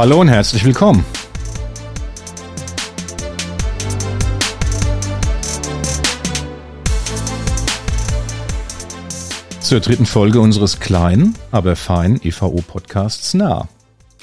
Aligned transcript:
Hallo 0.00 0.18
und 0.18 0.28
herzlich 0.28 0.64
willkommen. 0.64 1.04
Zur 9.60 9.80
dritten 9.80 10.06
Folge 10.06 10.40
unseres 10.40 10.80
kleinen, 10.80 11.36
aber 11.50 11.76
feinen 11.76 12.18
EVO-Podcasts 12.22 13.34
nah. 13.34 13.68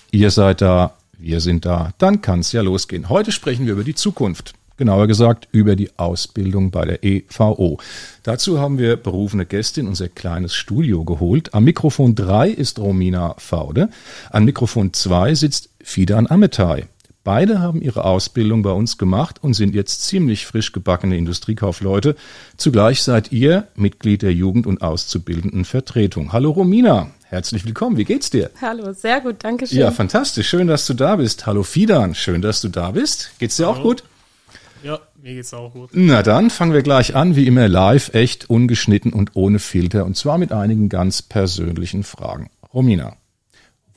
Ihr 0.09 0.31
seid 0.31 0.61
da, 0.61 0.95
wir 1.15 1.41
sind 1.41 1.63
da, 1.65 1.91
dann 1.99 2.21
kann's 2.23 2.51
ja 2.53 2.63
losgehen. 2.63 3.09
Heute 3.09 3.31
sprechen 3.31 3.67
wir 3.67 3.73
über 3.73 3.83
die 3.83 3.93
Zukunft 3.93 4.55
genauer 4.77 5.07
gesagt 5.07 5.47
über 5.51 5.75
die 5.75 5.89
Ausbildung 5.97 6.71
bei 6.71 6.85
der 6.85 7.03
EVO. 7.03 7.79
Dazu 8.23 8.59
haben 8.59 8.77
wir 8.77 8.95
berufene 8.95 9.45
Gäste 9.45 9.81
in 9.81 9.87
unser 9.87 10.07
kleines 10.07 10.55
Studio 10.55 11.03
geholt. 11.03 11.53
Am 11.53 11.63
Mikrofon 11.63 12.15
3 12.15 12.49
ist 12.49 12.79
Romina 12.79 13.35
Faude, 13.37 13.89
an 14.29 14.45
Mikrofon 14.45 14.93
2 14.93 15.35
sitzt 15.35 15.69
Fidan 15.81 16.27
Ametai. 16.27 16.87
Beide 17.27 17.59
haben 17.59 17.81
ihre 17.81 18.05
Ausbildung 18.05 18.61
bei 18.61 18.71
uns 18.71 18.97
gemacht 18.97 19.43
und 19.43 19.53
sind 19.53 19.75
jetzt 19.75 20.03
ziemlich 20.03 20.45
frisch 20.45 20.71
gebackene 20.71 21.17
Industriekaufleute. 21.17 22.15
Zugleich 22.55 23.01
seid 23.01 23.33
ihr 23.33 23.67
Mitglied 23.75 24.21
der 24.21 24.33
Jugend- 24.33 24.65
und 24.65 24.81
Auszubildenden 24.81 25.65
Vertretung. 25.65 26.31
Hallo 26.31 26.51
Romina, 26.51 27.11
herzlich 27.25 27.65
willkommen. 27.65 27.97
Wie 27.97 28.05
geht's 28.05 28.29
dir? 28.29 28.49
Hallo, 28.61 28.93
sehr 28.93 29.19
gut, 29.19 29.43
danke 29.43 29.67
schön. 29.67 29.77
Ja, 29.77 29.91
fantastisch. 29.91 30.47
Schön, 30.47 30.67
dass 30.67 30.85
du 30.85 30.93
da 30.93 31.17
bist. 31.17 31.45
Hallo 31.45 31.63
Fidan, 31.63 32.15
schön, 32.15 32.41
dass 32.41 32.61
du 32.61 32.69
da 32.69 32.91
bist. 32.91 33.31
Geht's 33.39 33.57
dir 33.57 33.67
Hallo. 33.67 33.77
auch 33.77 33.83
gut? 33.83 34.03
Ja, 34.87 34.99
mir 35.21 35.33
geht's 35.33 35.53
auch 35.53 35.73
gut. 35.73 35.89
Na 35.91 36.23
dann 36.23 36.49
fangen 36.49 36.71
wir 36.71 36.81
gleich 36.81 37.13
an, 37.13 37.35
wie 37.35 37.45
immer 37.45 37.67
live, 37.67 38.13
echt, 38.13 38.49
ungeschnitten 38.49 39.11
und 39.11 39.35
ohne 39.35 39.59
Filter. 39.59 40.05
Und 40.05 40.15
zwar 40.15 40.37
mit 40.37 40.53
einigen 40.53 40.87
ganz 40.87 41.21
persönlichen 41.21 42.03
Fragen. 42.03 42.49
Romina, 42.73 43.17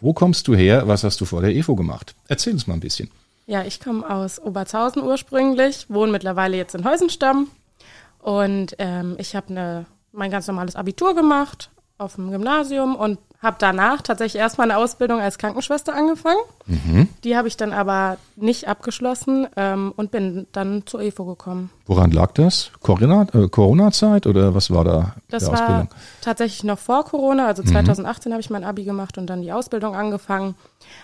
wo 0.01 0.13
kommst 0.13 0.49
du 0.49 0.57
her? 0.57 0.89
Was 0.89 1.05
hast 1.05 1.21
du 1.21 1.27
vor 1.27 1.43
der 1.43 1.55
EFO 1.55 1.77
gemacht? 1.77 2.17
Erzähl 2.27 2.55
uns 2.55 2.67
mal 2.67 2.75
ein 2.75 2.81
bisschen. 2.81 3.09
Ja, 3.47 3.63
ich 3.63 3.79
komme 3.79 4.09
aus 4.11 4.41
Oberzhausen 4.41 5.05
ursprünglich, 5.05 5.87
wohne 5.89 6.11
mittlerweile 6.11 6.57
jetzt 6.57 6.75
in 6.75 6.85
Heusenstamm. 6.85 7.47
Und 8.19 8.75
ähm, 8.81 9.15
ich 9.19 9.37
habe 9.37 9.87
mein 10.11 10.33
ganz 10.33 10.49
normales 10.49 10.75
Abitur 10.75 11.15
gemacht 11.15 11.71
auf 11.99 12.17
dem 12.17 12.33
Gymnasium 12.33 12.97
und 12.97 13.19
habe 13.43 13.57
danach 13.59 14.03
tatsächlich 14.03 14.39
erstmal 14.39 14.71
eine 14.71 14.79
Ausbildung 14.79 15.21
als 15.21 15.39
Krankenschwester 15.39 15.95
angefangen. 15.95 16.41
Mhm. 16.67 17.09
Die 17.25 17.37
habe 17.37 17.49
ich 17.49 17.57
dann 17.57 17.73
aber 17.73 18.19
nicht 18.37 18.69
abgeschlossen 18.69 19.49
ähm, 19.57 19.95
und 19.97 20.11
bin 20.11 20.47
dann 20.53 20.83
zur 20.85 21.01
EFO 21.01 21.25
gekommen. 21.25 21.71
Woran 21.87 22.11
lag 22.11 22.33
das? 22.33 22.71
Corona-Zeit 22.81 23.35
äh, 23.35 23.49
Corona 23.49 23.91
oder 24.27 24.55
was 24.55 24.71
war 24.71 24.85
da 24.85 25.15
das 25.29 25.45
die 25.45 25.51
Ausbildung? 25.51 25.77
war 25.77 25.89
tatsächlich 26.21 26.65
noch 26.65 26.79
vor 26.79 27.05
Corona, 27.05 27.47
also 27.47 27.63
2018 27.63 28.29
mhm. 28.29 28.35
habe 28.35 28.41
ich 28.43 28.51
mein 28.51 28.65
Abi 28.65 28.85
gemacht 28.85 29.17
und 29.17 29.27
dann 29.27 29.41
die 29.41 29.53
Ausbildung 29.53 29.97
angefangen. 29.97 30.55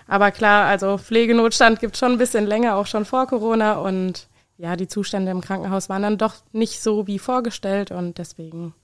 Aber 0.06 0.30
klar, 0.30 0.66
also 0.66 0.98
Pflegenotstand 0.98 1.80
gibt 1.80 1.96
schon 1.96 2.12
ein 2.12 2.18
bisschen 2.18 2.46
länger, 2.46 2.76
auch 2.76 2.86
schon 2.86 3.06
vor 3.06 3.26
Corona 3.26 3.74
und 3.78 4.28
ja, 4.58 4.76
die 4.76 4.88
Zustände 4.88 5.30
im 5.30 5.40
Krankenhaus 5.40 5.88
waren 5.88 6.02
dann 6.02 6.18
doch 6.18 6.34
nicht 6.52 6.82
so 6.82 7.06
wie 7.06 7.18
vorgestellt 7.18 7.90
und 7.90 8.18
deswegen 8.18 8.74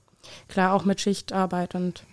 klar 0.47 0.73
auch 0.73 0.85
mit 0.85 1.01
Schichtarbeit 1.01 1.75
und 1.75 2.03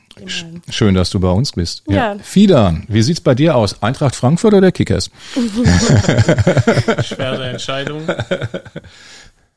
Schön, 0.68 0.94
dass 0.94 1.10
du 1.10 1.20
bei 1.20 1.30
uns 1.30 1.52
bist. 1.52 1.82
Ja. 1.86 2.14
ja. 2.14 2.18
Fidan, 2.18 2.84
wie 2.88 3.02
sieht's 3.02 3.20
bei 3.20 3.34
dir 3.34 3.56
aus? 3.56 3.82
Eintracht 3.82 4.16
Frankfurt 4.16 4.54
oder 4.54 4.72
Kickers? 4.72 5.10
Schwere 7.04 7.50
Entscheidung. 7.50 8.06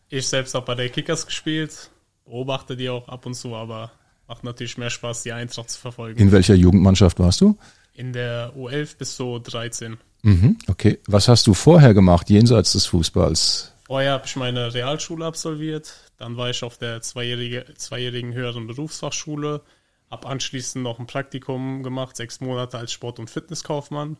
Ich 0.10 0.28
selbst 0.28 0.54
habe 0.54 0.66
bei 0.66 0.76
der 0.76 0.90
Kickers 0.90 1.26
gespielt, 1.26 1.90
beobachte 2.26 2.78
die 2.78 2.90
auch 2.90 3.08
ab 3.08 3.26
und 3.26 3.34
zu, 3.34 3.56
aber 3.56 3.92
macht 4.28 4.44
natürlich 4.44 4.78
mehr 4.78 4.90
Spaß, 4.90 5.23
die 5.23 5.32
Eintracht 5.32 5.70
zu 5.70 5.80
verfolgen. 5.80 6.20
In 6.20 6.32
welcher 6.32 6.56
Jugendmannschaft 6.56 7.20
warst 7.20 7.42
du? 7.42 7.58
In 7.94 8.14
der 8.14 8.54
U11 8.56 8.98
bis 8.98 9.16
so 9.16 9.39
13. 9.39 9.98
Mhm, 10.22 10.58
okay. 10.67 11.00
Was 11.08 11.27
hast 11.27 11.48
du 11.48 11.54
vorher 11.54 11.94
gemacht, 11.94 12.30
jenseits 12.30 12.73
des 12.73 12.86
Fußballs? 12.86 13.73
Vorher 13.86 14.14
habe 14.14 14.26
ich 14.26 14.36
meine 14.36 14.73
Realschule 14.73 15.26
absolviert, 15.26 15.94
dann 16.17 16.38
war 16.38 16.50
ich 16.50 16.64
auf 16.64 16.77
der 16.77 17.02
zweijährige, 17.02 17.66
zweijährigen 17.76 18.33
höheren 18.33 18.66
Berufsfachschule 18.67 19.61
habe 20.14 20.28
anschließend 20.28 20.84
noch 20.84 21.00
ein 21.00 21.08
Praktikum 21.08 21.82
gemacht, 21.82 22.16
sechs 22.16 22.40
Monate 22.40 22.78
als 22.78 22.92
Sport- 22.92 23.18
und 23.18 23.32
Fitnesskaufmann. 23.32 24.18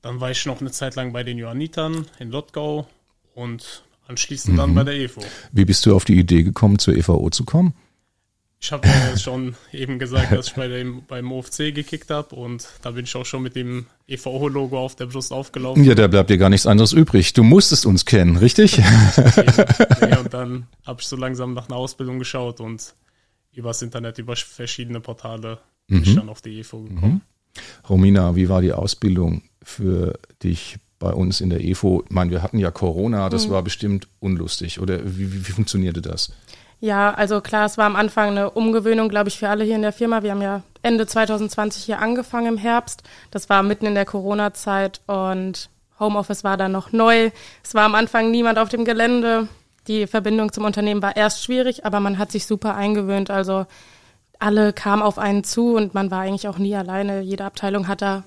Dann 0.00 0.20
war 0.20 0.30
ich 0.30 0.46
noch 0.46 0.62
eine 0.62 0.70
Zeit 0.70 0.94
lang 0.94 1.12
bei 1.12 1.22
den 1.22 1.36
Johannitern 1.36 2.06
in 2.18 2.30
Lottgau 2.30 2.88
und 3.34 3.84
anschließend 4.08 4.54
mhm. 4.54 4.56
dann 4.56 4.74
bei 4.74 4.84
der 4.84 4.94
EVO. 4.94 5.22
Wie 5.52 5.66
bist 5.66 5.84
du 5.84 5.94
auf 5.94 6.06
die 6.06 6.18
Idee 6.18 6.42
gekommen, 6.42 6.78
zur 6.78 6.96
EVO 6.96 7.28
zu 7.28 7.44
kommen? 7.44 7.74
Ich 8.58 8.72
habe 8.72 8.88
ja 8.88 9.14
schon 9.18 9.54
eben 9.70 9.98
gesagt, 9.98 10.32
dass 10.32 10.46
ich 10.46 10.54
bei 10.54 10.66
dem, 10.66 11.04
beim 11.06 11.30
OFC 11.30 11.74
gekickt 11.74 12.08
habe 12.08 12.34
und 12.34 12.66
da 12.80 12.92
bin 12.92 13.04
ich 13.04 13.14
auch 13.14 13.26
schon 13.26 13.42
mit 13.42 13.54
dem 13.54 13.84
EVO-Logo 14.08 14.78
auf 14.78 14.96
der 14.96 15.06
Brust 15.06 15.30
aufgelaufen. 15.30 15.84
Ja, 15.84 15.94
da 15.94 16.06
bleibt 16.06 16.30
dir 16.30 16.38
gar 16.38 16.48
nichts 16.48 16.66
anderes 16.66 16.94
übrig. 16.94 17.34
Du 17.34 17.42
musstest 17.42 17.84
uns 17.84 18.06
kennen, 18.06 18.38
richtig? 18.38 18.76
ja, 18.78 20.20
und 20.20 20.32
dann 20.32 20.68
habe 20.86 21.02
ich 21.02 21.06
so 21.06 21.16
langsam 21.16 21.52
nach 21.52 21.68
einer 21.68 21.76
Ausbildung 21.76 22.18
geschaut 22.18 22.60
und 22.60 22.94
übers 23.54 23.82
Internet, 23.82 24.18
über 24.18 24.36
verschiedene 24.36 25.00
Portale 25.00 25.58
mhm. 25.88 25.94
bin 25.94 26.02
ich 26.02 26.14
dann 26.14 26.28
auf 26.28 26.42
die 26.42 26.60
EFO 26.60 26.82
gekommen. 26.82 27.12
Mhm. 27.12 27.20
Romina, 27.88 28.34
wie 28.34 28.48
war 28.48 28.62
die 28.62 28.72
Ausbildung 28.72 29.42
für 29.62 30.18
dich 30.42 30.78
bei 30.98 31.12
uns 31.12 31.40
in 31.40 31.50
der 31.50 31.62
EFO? 31.62 32.02
Ich 32.04 32.10
meine, 32.10 32.30
wir 32.30 32.42
hatten 32.42 32.58
ja 32.58 32.70
Corona, 32.70 33.28
das 33.28 33.46
mhm. 33.46 33.52
war 33.52 33.62
bestimmt 33.62 34.08
unlustig. 34.20 34.80
Oder 34.80 35.00
wie, 35.04 35.32
wie, 35.32 35.46
wie 35.46 35.52
funktionierte 35.52 36.00
das? 36.00 36.32
Ja, 36.80 37.14
also 37.14 37.40
klar, 37.40 37.66
es 37.66 37.78
war 37.78 37.86
am 37.86 37.94
Anfang 37.94 38.30
eine 38.30 38.50
Umgewöhnung, 38.50 39.08
glaube 39.08 39.28
ich, 39.28 39.38
für 39.38 39.48
alle 39.48 39.62
hier 39.62 39.76
in 39.76 39.82
der 39.82 39.92
Firma. 39.92 40.24
Wir 40.24 40.32
haben 40.32 40.42
ja 40.42 40.62
Ende 40.82 41.06
2020 41.06 41.84
hier 41.84 42.00
angefangen 42.00 42.54
im 42.54 42.58
Herbst. 42.58 43.04
Das 43.30 43.48
war 43.48 43.62
mitten 43.62 43.86
in 43.86 43.94
der 43.94 44.04
Corona-Zeit 44.04 45.00
und 45.06 45.70
Homeoffice 46.00 46.42
war 46.42 46.56
dann 46.56 46.72
noch 46.72 46.90
neu. 46.90 47.30
Es 47.62 47.74
war 47.74 47.84
am 47.84 47.94
Anfang 47.94 48.32
niemand 48.32 48.58
auf 48.58 48.68
dem 48.68 48.84
Gelände 48.84 49.46
die 49.88 50.06
Verbindung 50.06 50.52
zum 50.52 50.64
Unternehmen 50.64 51.02
war 51.02 51.16
erst 51.16 51.42
schwierig, 51.42 51.84
aber 51.84 52.00
man 52.00 52.18
hat 52.18 52.30
sich 52.30 52.46
super 52.46 52.74
eingewöhnt. 52.74 53.30
Also 53.30 53.66
alle 54.38 54.72
kamen 54.72 55.02
auf 55.02 55.18
einen 55.18 55.44
zu 55.44 55.76
und 55.76 55.94
man 55.94 56.10
war 56.10 56.20
eigentlich 56.20 56.48
auch 56.48 56.58
nie 56.58 56.74
alleine. 56.74 57.20
Jede 57.20 57.44
Abteilung 57.44 57.88
hat 57.88 58.02
da 58.02 58.24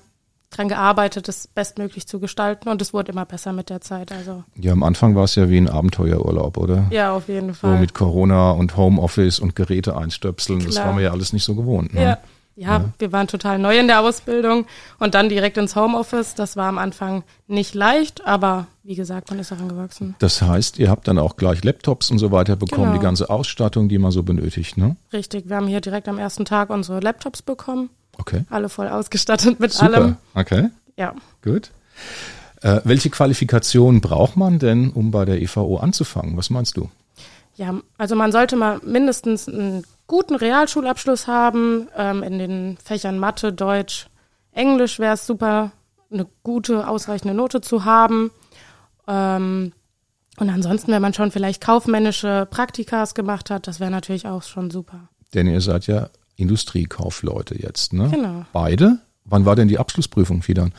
dran 0.50 0.68
gearbeitet, 0.68 1.28
das 1.28 1.48
bestmöglich 1.48 2.06
zu 2.06 2.20
gestalten 2.20 2.68
und 2.68 2.80
es 2.80 2.94
wurde 2.94 3.12
immer 3.12 3.24
besser 3.26 3.52
mit 3.52 3.68
der 3.68 3.80
Zeit. 3.80 4.12
Also 4.12 4.44
ja, 4.54 4.72
am 4.72 4.82
Anfang 4.82 5.14
war 5.14 5.24
es 5.24 5.34
ja 5.34 5.48
wie 5.50 5.58
ein 5.58 5.68
Abenteuerurlaub, 5.68 6.56
oder? 6.56 6.86
Ja, 6.90 7.12
auf 7.12 7.28
jeden 7.28 7.52
Fall. 7.54 7.74
So 7.74 7.80
mit 7.80 7.94
Corona 7.94 8.52
und 8.52 8.76
Homeoffice 8.76 9.40
und 9.40 9.56
Geräte 9.56 9.96
einstöpseln, 9.96 10.60
Klar. 10.60 10.72
das 10.72 10.84
waren 10.84 10.96
wir 10.96 11.04
ja 11.04 11.10
alles 11.10 11.32
nicht 11.32 11.44
so 11.44 11.54
gewohnt. 11.54 11.94
Ne? 11.94 12.02
Ja. 12.02 12.18
Ja, 12.56 12.78
ja, 12.78 12.84
wir 12.98 13.12
waren 13.12 13.26
total 13.26 13.58
neu 13.58 13.78
in 13.78 13.86
der 13.86 14.00
Ausbildung 14.00 14.64
und 14.98 15.14
dann 15.14 15.28
direkt 15.28 15.58
ins 15.58 15.76
Homeoffice. 15.76 16.34
Das 16.34 16.56
war 16.56 16.68
am 16.68 16.78
Anfang 16.78 17.22
nicht 17.46 17.74
leicht, 17.74 18.26
aber 18.26 18.66
wie 18.82 18.94
gesagt, 18.94 19.28
man 19.28 19.38
ist 19.38 19.50
daran 19.50 19.68
gewachsen. 19.68 20.14
Das 20.20 20.40
heißt, 20.40 20.78
ihr 20.78 20.88
habt 20.88 21.06
dann 21.06 21.18
auch 21.18 21.36
gleich 21.36 21.62
Laptops 21.64 22.10
und 22.10 22.18
so 22.18 22.32
weiter 22.32 22.56
bekommen, 22.56 22.86
genau. 22.86 22.98
die 22.98 23.02
ganze 23.02 23.28
Ausstattung, 23.28 23.90
die 23.90 23.98
man 23.98 24.10
so 24.10 24.22
benötigt, 24.22 24.78
ne? 24.78 24.96
Richtig, 25.12 25.50
wir 25.50 25.56
haben 25.56 25.66
hier 25.66 25.82
direkt 25.82 26.08
am 26.08 26.18
ersten 26.18 26.46
Tag 26.46 26.70
unsere 26.70 27.00
Laptops 27.00 27.42
bekommen. 27.42 27.90
Okay. 28.16 28.44
Alle 28.48 28.70
voll 28.70 28.88
ausgestattet 28.88 29.60
mit 29.60 29.72
Super. 29.72 29.94
allem. 29.94 30.16
Okay. 30.34 30.70
Ja. 30.96 31.14
Gut. 31.44 31.72
Äh, 32.62 32.80
welche 32.84 33.10
Qualifikation 33.10 34.00
braucht 34.00 34.38
man 34.38 34.58
denn, 34.58 34.90
um 34.90 35.10
bei 35.10 35.26
der 35.26 35.42
EVO 35.42 35.76
anzufangen? 35.76 36.38
Was 36.38 36.48
meinst 36.48 36.78
du? 36.78 36.88
Ja, 37.56 37.74
also 37.98 38.16
man 38.16 38.32
sollte 38.32 38.56
mal 38.56 38.80
mindestens 38.82 39.48
einen 39.48 39.84
guten 40.06 40.34
Realschulabschluss 40.34 41.26
haben. 41.26 41.88
Ähm, 41.96 42.22
in 42.22 42.38
den 42.38 42.78
Fächern 42.82 43.18
Mathe, 43.18 43.52
Deutsch, 43.52 44.06
Englisch 44.52 44.98
wäre 44.98 45.14
es 45.14 45.26
super, 45.26 45.72
eine 46.10 46.26
gute, 46.42 46.88
ausreichende 46.88 47.34
Note 47.34 47.60
zu 47.60 47.84
haben. 47.84 48.30
Ähm, 49.06 49.72
und 50.38 50.50
ansonsten, 50.50 50.92
wenn 50.92 51.02
man 51.02 51.14
schon 51.14 51.30
vielleicht 51.30 51.62
kaufmännische 51.62 52.46
Praktikas 52.50 53.14
gemacht 53.14 53.50
hat, 53.50 53.66
das 53.66 53.80
wäre 53.80 53.90
natürlich 53.90 54.26
auch 54.26 54.42
schon 54.42 54.70
super. 54.70 55.08
Denn 55.34 55.46
ihr 55.46 55.60
seid 55.60 55.86
ja 55.86 56.10
Industriekaufleute 56.36 57.60
jetzt, 57.60 57.92
ne? 57.92 58.10
Genau. 58.10 58.44
Beide? 58.52 58.98
Wann 59.24 59.44
war 59.44 59.56
denn 59.56 59.68
die 59.68 59.78
Abschlussprüfung, 59.78 60.42
Fidan? 60.42 60.72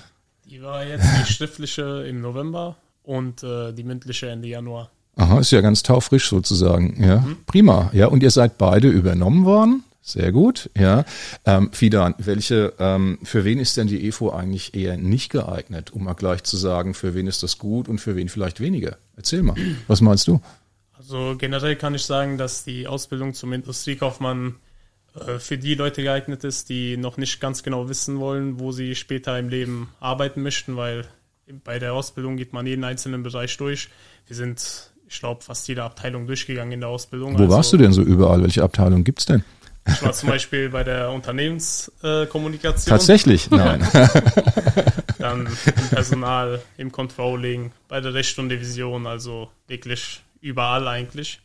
Die 0.45 0.61
war 0.61 0.85
jetzt 0.85 1.05
die 1.19 1.33
schriftliche 1.33 2.05
im 2.07 2.21
November 2.21 2.77
und 3.03 3.43
äh, 3.43 3.73
die 3.73 3.83
mündliche 3.83 4.29
Ende 4.29 4.47
Januar. 4.47 4.89
Aha, 5.17 5.39
ist 5.39 5.51
ja 5.51 5.61
ganz 5.61 5.83
taufrisch 5.83 6.29
sozusagen. 6.29 7.03
Ja, 7.03 7.21
mhm. 7.21 7.37
prima. 7.45 7.89
Ja, 7.93 8.07
und 8.07 8.23
ihr 8.23 8.31
seid 8.31 8.57
beide 8.57 8.87
übernommen 8.87 9.45
worden. 9.45 9.83
Sehr 10.01 10.31
gut, 10.31 10.69
ja. 10.77 11.03
Ähm, 11.43 11.69
Fidan, 11.73 12.15
welche, 12.17 12.73
ähm, 12.79 13.19
für 13.23 13.43
wen 13.43 13.59
ist 13.59 13.75
denn 13.75 13.87
die 13.87 14.07
EFO 14.07 14.29
eigentlich 14.29 14.73
eher 14.73 14.95
nicht 14.95 15.29
geeignet, 15.29 15.91
um 15.91 16.05
mal 16.05 16.13
gleich 16.13 16.43
zu 16.43 16.55
sagen, 16.55 16.93
für 16.93 17.13
wen 17.13 17.27
ist 17.27 17.43
das 17.43 17.57
gut 17.57 17.89
und 17.89 17.99
für 17.99 18.15
wen 18.15 18.29
vielleicht 18.29 18.61
weniger? 18.61 18.97
Erzähl 19.17 19.43
mal, 19.43 19.57
was 19.87 19.99
meinst 19.99 20.29
du? 20.29 20.39
Also 20.97 21.35
generell 21.37 21.75
kann 21.75 21.93
ich 21.93 22.03
sagen, 22.03 22.37
dass 22.37 22.63
die 22.63 22.87
Ausbildung 22.87 23.33
zum 23.33 23.51
Industriekaufmann 23.51 24.55
äh, 25.13 25.39
für 25.39 25.57
die 25.57 25.75
Leute 25.75 26.03
geeignet 26.03 26.45
ist, 26.45 26.69
die 26.69 26.95
noch 26.95 27.17
nicht 27.17 27.41
ganz 27.41 27.61
genau 27.61 27.89
wissen 27.89 28.19
wollen, 28.19 28.61
wo 28.61 28.71
sie 28.71 28.95
später 28.95 29.37
im 29.37 29.49
Leben 29.49 29.89
arbeiten 29.99 30.41
möchten, 30.41 30.77
weil 30.77 31.05
bei 31.65 31.79
der 31.79 31.93
Ausbildung 31.93 32.37
geht 32.37 32.53
man 32.53 32.65
jeden 32.65 32.83
einzelnen 32.83 33.23
Bereich 33.23 33.57
durch. 33.57 33.89
Wir 34.25 34.35
sind 34.35 34.91
ich 35.09 35.19
glaube, 35.19 35.43
fast 35.43 35.67
jede 35.67 35.83
Abteilung 35.83 36.27
durchgegangen 36.27 36.73
in 36.73 36.79
der 36.81 36.89
Ausbildung. 36.89 37.37
Wo 37.37 37.43
also, 37.43 37.55
warst 37.55 37.73
du 37.73 37.77
denn 37.77 37.93
so 37.93 38.01
überall? 38.01 38.41
Welche 38.43 38.63
Abteilung 38.63 39.03
gibt 39.03 39.19
es 39.19 39.25
denn? 39.25 39.43
Ich 39.87 40.03
war 40.03 40.11
zum 40.11 40.29
Beispiel 40.29 40.69
bei 40.69 40.83
der 40.83 41.11
Unternehmenskommunikation. 41.11 42.89
Tatsächlich? 42.89 43.49
Nein. 43.51 43.87
dann 45.17 45.47
im 45.47 45.87
Personal, 45.89 46.61
im 46.77 46.91
Controlling, 46.91 47.71
bei 47.87 48.01
der 48.01 48.13
Recht 48.13 48.37
und 48.37 48.49
Division, 48.49 49.07
also 49.07 49.49
wirklich 49.67 50.21
überall 50.41 50.87
eigentlich. 50.87 51.39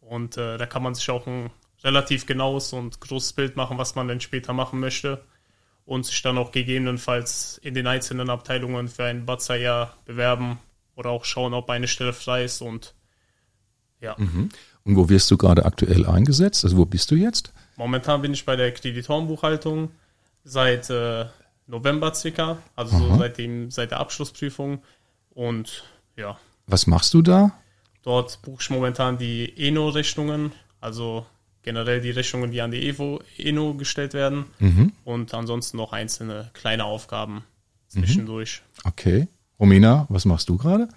Und 0.00 0.36
äh, 0.36 0.56
da 0.56 0.66
kann 0.66 0.82
man 0.82 0.94
sich 0.94 1.08
auch 1.10 1.26
ein 1.26 1.50
relativ 1.84 2.26
genaues 2.26 2.72
und 2.72 3.00
großes 3.00 3.34
Bild 3.34 3.56
machen, 3.56 3.76
was 3.76 3.94
man 3.94 4.08
denn 4.08 4.20
später 4.20 4.52
machen 4.52 4.80
möchte. 4.80 5.22
Und 5.84 6.06
sich 6.06 6.22
dann 6.22 6.38
auch 6.38 6.52
gegebenenfalls 6.52 7.58
in 7.62 7.74
den 7.74 7.86
einzelnen 7.86 8.30
Abteilungen 8.30 8.88
für 8.88 9.04
ein 9.04 9.26
Batzer 9.26 9.92
bewerben 10.06 10.60
oder 10.94 11.10
auch 11.10 11.24
schauen, 11.24 11.54
ob 11.54 11.68
eine 11.70 11.88
Stelle 11.88 12.12
frei 12.12 12.44
ist 12.44 12.62
und 12.62 12.94
ja. 14.02 14.16
Mhm. 14.18 14.50
Und 14.84 14.96
wo 14.96 15.08
wirst 15.08 15.30
du 15.30 15.36
gerade 15.36 15.64
aktuell 15.64 16.04
eingesetzt? 16.06 16.64
Also 16.64 16.76
wo 16.76 16.84
bist 16.84 17.10
du 17.10 17.14
jetzt? 17.14 17.52
Momentan 17.76 18.20
bin 18.20 18.34
ich 18.34 18.44
bei 18.44 18.56
der 18.56 18.72
Kreditorenbuchhaltung 18.72 19.90
seit 20.44 20.90
äh, 20.90 21.26
November 21.66 22.12
circa, 22.12 22.58
also 22.76 22.98
so 22.98 23.16
seit, 23.16 23.38
dem, 23.38 23.70
seit 23.70 23.92
der 23.92 24.00
Abschlussprüfung. 24.00 24.82
Und 25.30 25.84
ja. 26.16 26.36
Was 26.66 26.86
machst 26.86 27.14
du 27.14 27.22
da? 27.22 27.52
Dort 28.02 28.42
buche 28.42 28.62
ich 28.62 28.70
momentan 28.70 29.16
die 29.16 29.52
ENO-Rechnungen, 29.56 30.52
also 30.80 31.24
generell 31.62 32.00
die 32.00 32.10
Rechnungen, 32.10 32.50
die 32.50 32.60
an 32.60 32.72
die 32.72 32.88
EVO, 32.88 33.20
ENO 33.38 33.74
gestellt 33.74 34.14
werden. 34.14 34.46
Mhm. 34.58 34.92
Und 35.04 35.32
ansonsten 35.32 35.76
noch 35.76 35.92
einzelne 35.92 36.50
kleine 36.54 36.84
Aufgaben 36.84 37.44
zwischendurch. 37.86 38.62
Mhm. 38.82 38.88
Okay. 38.88 39.28
Romina, 39.60 40.06
was 40.08 40.24
machst 40.24 40.48
du 40.48 40.56
gerade? 40.56 40.88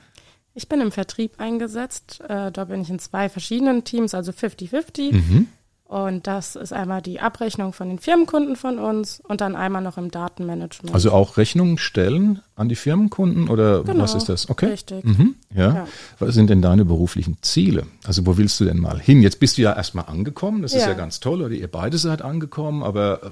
Ich 0.56 0.69
bin 0.69 0.81
im 0.81 0.92
Vertrieb 0.92 1.34
eingesetzt. 1.38 2.22
Äh, 2.28 2.52
da 2.52 2.66
bin 2.66 2.81
ich 2.81 2.90
in 2.90 2.98
zwei 2.98 3.30
verschiedenen 3.30 3.84
Teams, 3.84 4.16
also 4.16 4.31
50-50. 4.31 5.13
Mhm. 5.13 5.48
Und 5.88 6.25
das 6.25 6.56
ist 6.56 6.74
einmal 6.74 7.04
die 7.04 7.19
Abrechnung 7.19 7.72
von 7.72 7.90
den 7.90 8.00
Firmenkunden 8.00 8.56
von 8.56 8.80
uns 8.80 9.19
und 9.19 9.40
dann 9.40 9.56
einmal 9.56 9.84
noch 9.84 10.00
im 10.00 10.10
Datenmanagement. 10.10 10.96
Also 10.96 11.12
auch 11.12 11.38
Rechnungen 11.38 11.78
stellen 11.78 12.42
an 12.56 12.69
die 12.69 12.75
Firmenkunden 12.75 13.50
oder 13.50 13.84
genau, 13.84 14.04
was 14.04 14.16
ist 14.16 14.28
das? 14.28 14.50
Okay. 14.50 14.66
Richtig. 14.66 15.04
Mhm, 15.04 15.36
ja. 15.54 15.74
ja. 15.75 15.88
Was 16.18 16.34
sind 16.34 16.50
denn 16.50 16.63
deine 16.63 16.86
beruflichen 16.86 17.38
Ziele? 17.42 17.86
Also 18.04 18.25
wo 18.25 18.36
willst 18.36 18.60
du 18.60 18.66
denn 18.66 18.80
mal 18.80 19.00
hin? 19.00 19.22
Jetzt 19.22 19.40
bist 19.40 19.60
du 19.60 19.62
ja 19.62 19.74
erstmal 19.74 20.06
angekommen, 20.06 20.63
das 20.63 20.74
ja. 20.74 20.80
ist 20.80 20.86
ja 20.88 20.94
ganz 20.94 21.19
toll, 21.19 21.44
oder 21.44 21.54
ihr 21.54 21.69
beide 21.69 22.00
seid 22.00 22.24
angekommen, 22.24 22.81
aber 22.81 23.24
äh, 23.24 23.30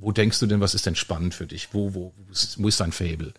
wo 0.00 0.10
denkst 0.10 0.40
du 0.40 0.46
denn, 0.46 0.60
was 0.60 0.74
ist 0.74 0.86
denn 0.86 0.96
spannend 0.96 1.32
für 1.32 1.46
dich? 1.46 1.68
Wo, 1.72 1.94
wo, 1.94 2.12
wo 2.56 2.68
ist 2.68 2.80
dein 2.80 2.90
Fable? 2.90 3.34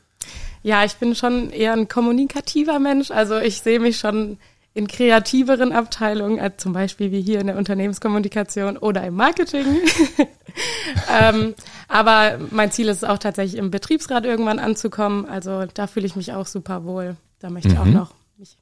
Ja, 0.63 0.83
ich 0.83 0.95
bin 0.95 1.15
schon 1.15 1.51
eher 1.51 1.73
ein 1.73 1.87
kommunikativer 1.87 2.79
Mensch. 2.79 3.11
Also 3.11 3.37
ich 3.37 3.61
sehe 3.61 3.79
mich 3.79 3.99
schon 3.99 4.37
in 4.73 4.87
kreativeren 4.87 5.71
Abteilungen, 5.71 6.39
als 6.39 6.57
zum 6.57 6.73
Beispiel 6.73 7.11
wie 7.11 7.21
hier 7.21 7.39
in 7.39 7.47
der 7.47 7.57
Unternehmenskommunikation 7.57 8.77
oder 8.77 9.05
im 9.05 9.15
Marketing. 9.15 9.65
ähm, 11.19 11.53
aber 11.87 12.39
mein 12.51 12.71
Ziel 12.71 12.89
ist 12.89 12.97
es 12.97 13.03
auch 13.05 13.17
tatsächlich 13.17 13.57
im 13.57 13.71
Betriebsrat 13.71 14.25
irgendwann 14.25 14.59
anzukommen. 14.59 15.27
Also 15.27 15.65
da 15.73 15.87
fühle 15.87 16.05
ich 16.05 16.15
mich 16.15 16.33
auch 16.33 16.45
super 16.45 16.83
wohl. 16.83 17.15
Da 17.39 17.49
möchte 17.49 17.69
ich 17.69 17.77
auch 17.77 17.85
mhm. 17.85 17.93
noch 17.93 18.13
mich 18.37 18.57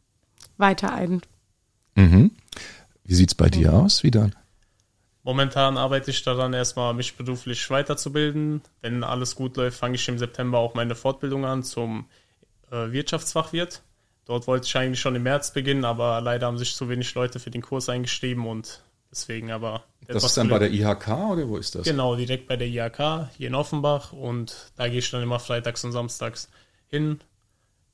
weiter 0.57 0.93
ein. 0.93 1.21
Mhm. 1.95 2.31
Wie 3.05 3.15
sieht's 3.15 3.33
bei 3.33 3.49
dir 3.49 3.73
aus, 3.73 4.03
wieder? 4.03 4.29
Momentan 5.23 5.77
arbeite 5.77 6.11
ich 6.11 6.21
daran, 6.23 6.53
erstmal 6.53 6.93
mich 6.93 7.15
beruflich 7.15 7.69
weiterzubilden. 7.69 8.61
Wenn 8.81 9.03
alles 9.03 9.35
gut 9.35 9.55
läuft, 9.55 9.77
fange 9.77 9.95
ich 9.95 10.07
im 10.09 10.17
September 10.17 10.57
auch 10.57 10.73
meine 10.73 10.95
Fortbildung 10.95 11.45
an 11.45 11.63
zum 11.63 12.07
äh, 12.71 12.91
Wirtschaftsfachwirt. 12.91 13.81
Dort 14.25 14.47
wollte 14.47 14.67
ich 14.67 14.75
eigentlich 14.75 14.99
schon 14.99 15.15
im 15.15 15.23
März 15.23 15.51
beginnen, 15.51 15.85
aber 15.85 16.19
leider 16.21 16.47
haben 16.47 16.57
sich 16.57 16.75
zu 16.75 16.89
wenig 16.89 17.13
Leute 17.15 17.39
für 17.39 17.51
den 17.51 17.61
Kurs 17.61 17.87
eingeschrieben 17.87 18.45
und 18.45 18.83
deswegen 19.11 19.51
aber. 19.51 19.83
Das 20.07 20.23
ist 20.25 20.35
dann 20.35 20.47
Glück. 20.47 20.59
bei 20.59 20.67
der 20.67 20.73
IHK 20.73 21.07
oder 21.31 21.47
wo 21.47 21.57
ist 21.57 21.75
das? 21.75 21.83
Genau, 21.83 22.15
direkt 22.15 22.47
bei 22.47 22.57
der 22.57 22.67
IHK 22.67 23.29
hier 23.37 23.47
in 23.47 23.55
Offenbach 23.55 24.11
und 24.11 24.71
da 24.75 24.89
gehe 24.89 24.99
ich 24.99 25.09
dann 25.09 25.23
immer 25.23 25.39
freitags 25.39 25.83
und 25.85 25.93
samstags 25.93 26.49
hin 26.87 27.21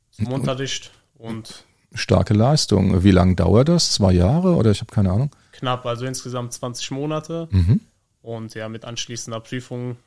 zum 0.09 0.27
und, 0.27 0.33
Unterricht 0.33 0.91
und. 1.15 1.65
Starke 1.93 2.35
Leistung. 2.35 3.03
Wie 3.03 3.09
lange 3.09 3.35
dauert 3.35 3.69
das? 3.69 3.91
Zwei 3.91 4.13
Jahre 4.13 4.55
oder 4.55 4.69
ich 4.69 4.81
habe 4.81 4.91
keine 4.91 5.11
Ahnung? 5.11 5.31
Knapp, 5.59 5.85
also 5.85 6.05
insgesamt 6.05 6.53
20 6.53 6.91
Monate. 6.91 7.47
Mhm. 7.51 7.81
Und 8.21 8.53
ja, 8.55 8.69
mit 8.69 8.85
anschließender 8.85 9.39
Prüfung. 9.39 9.97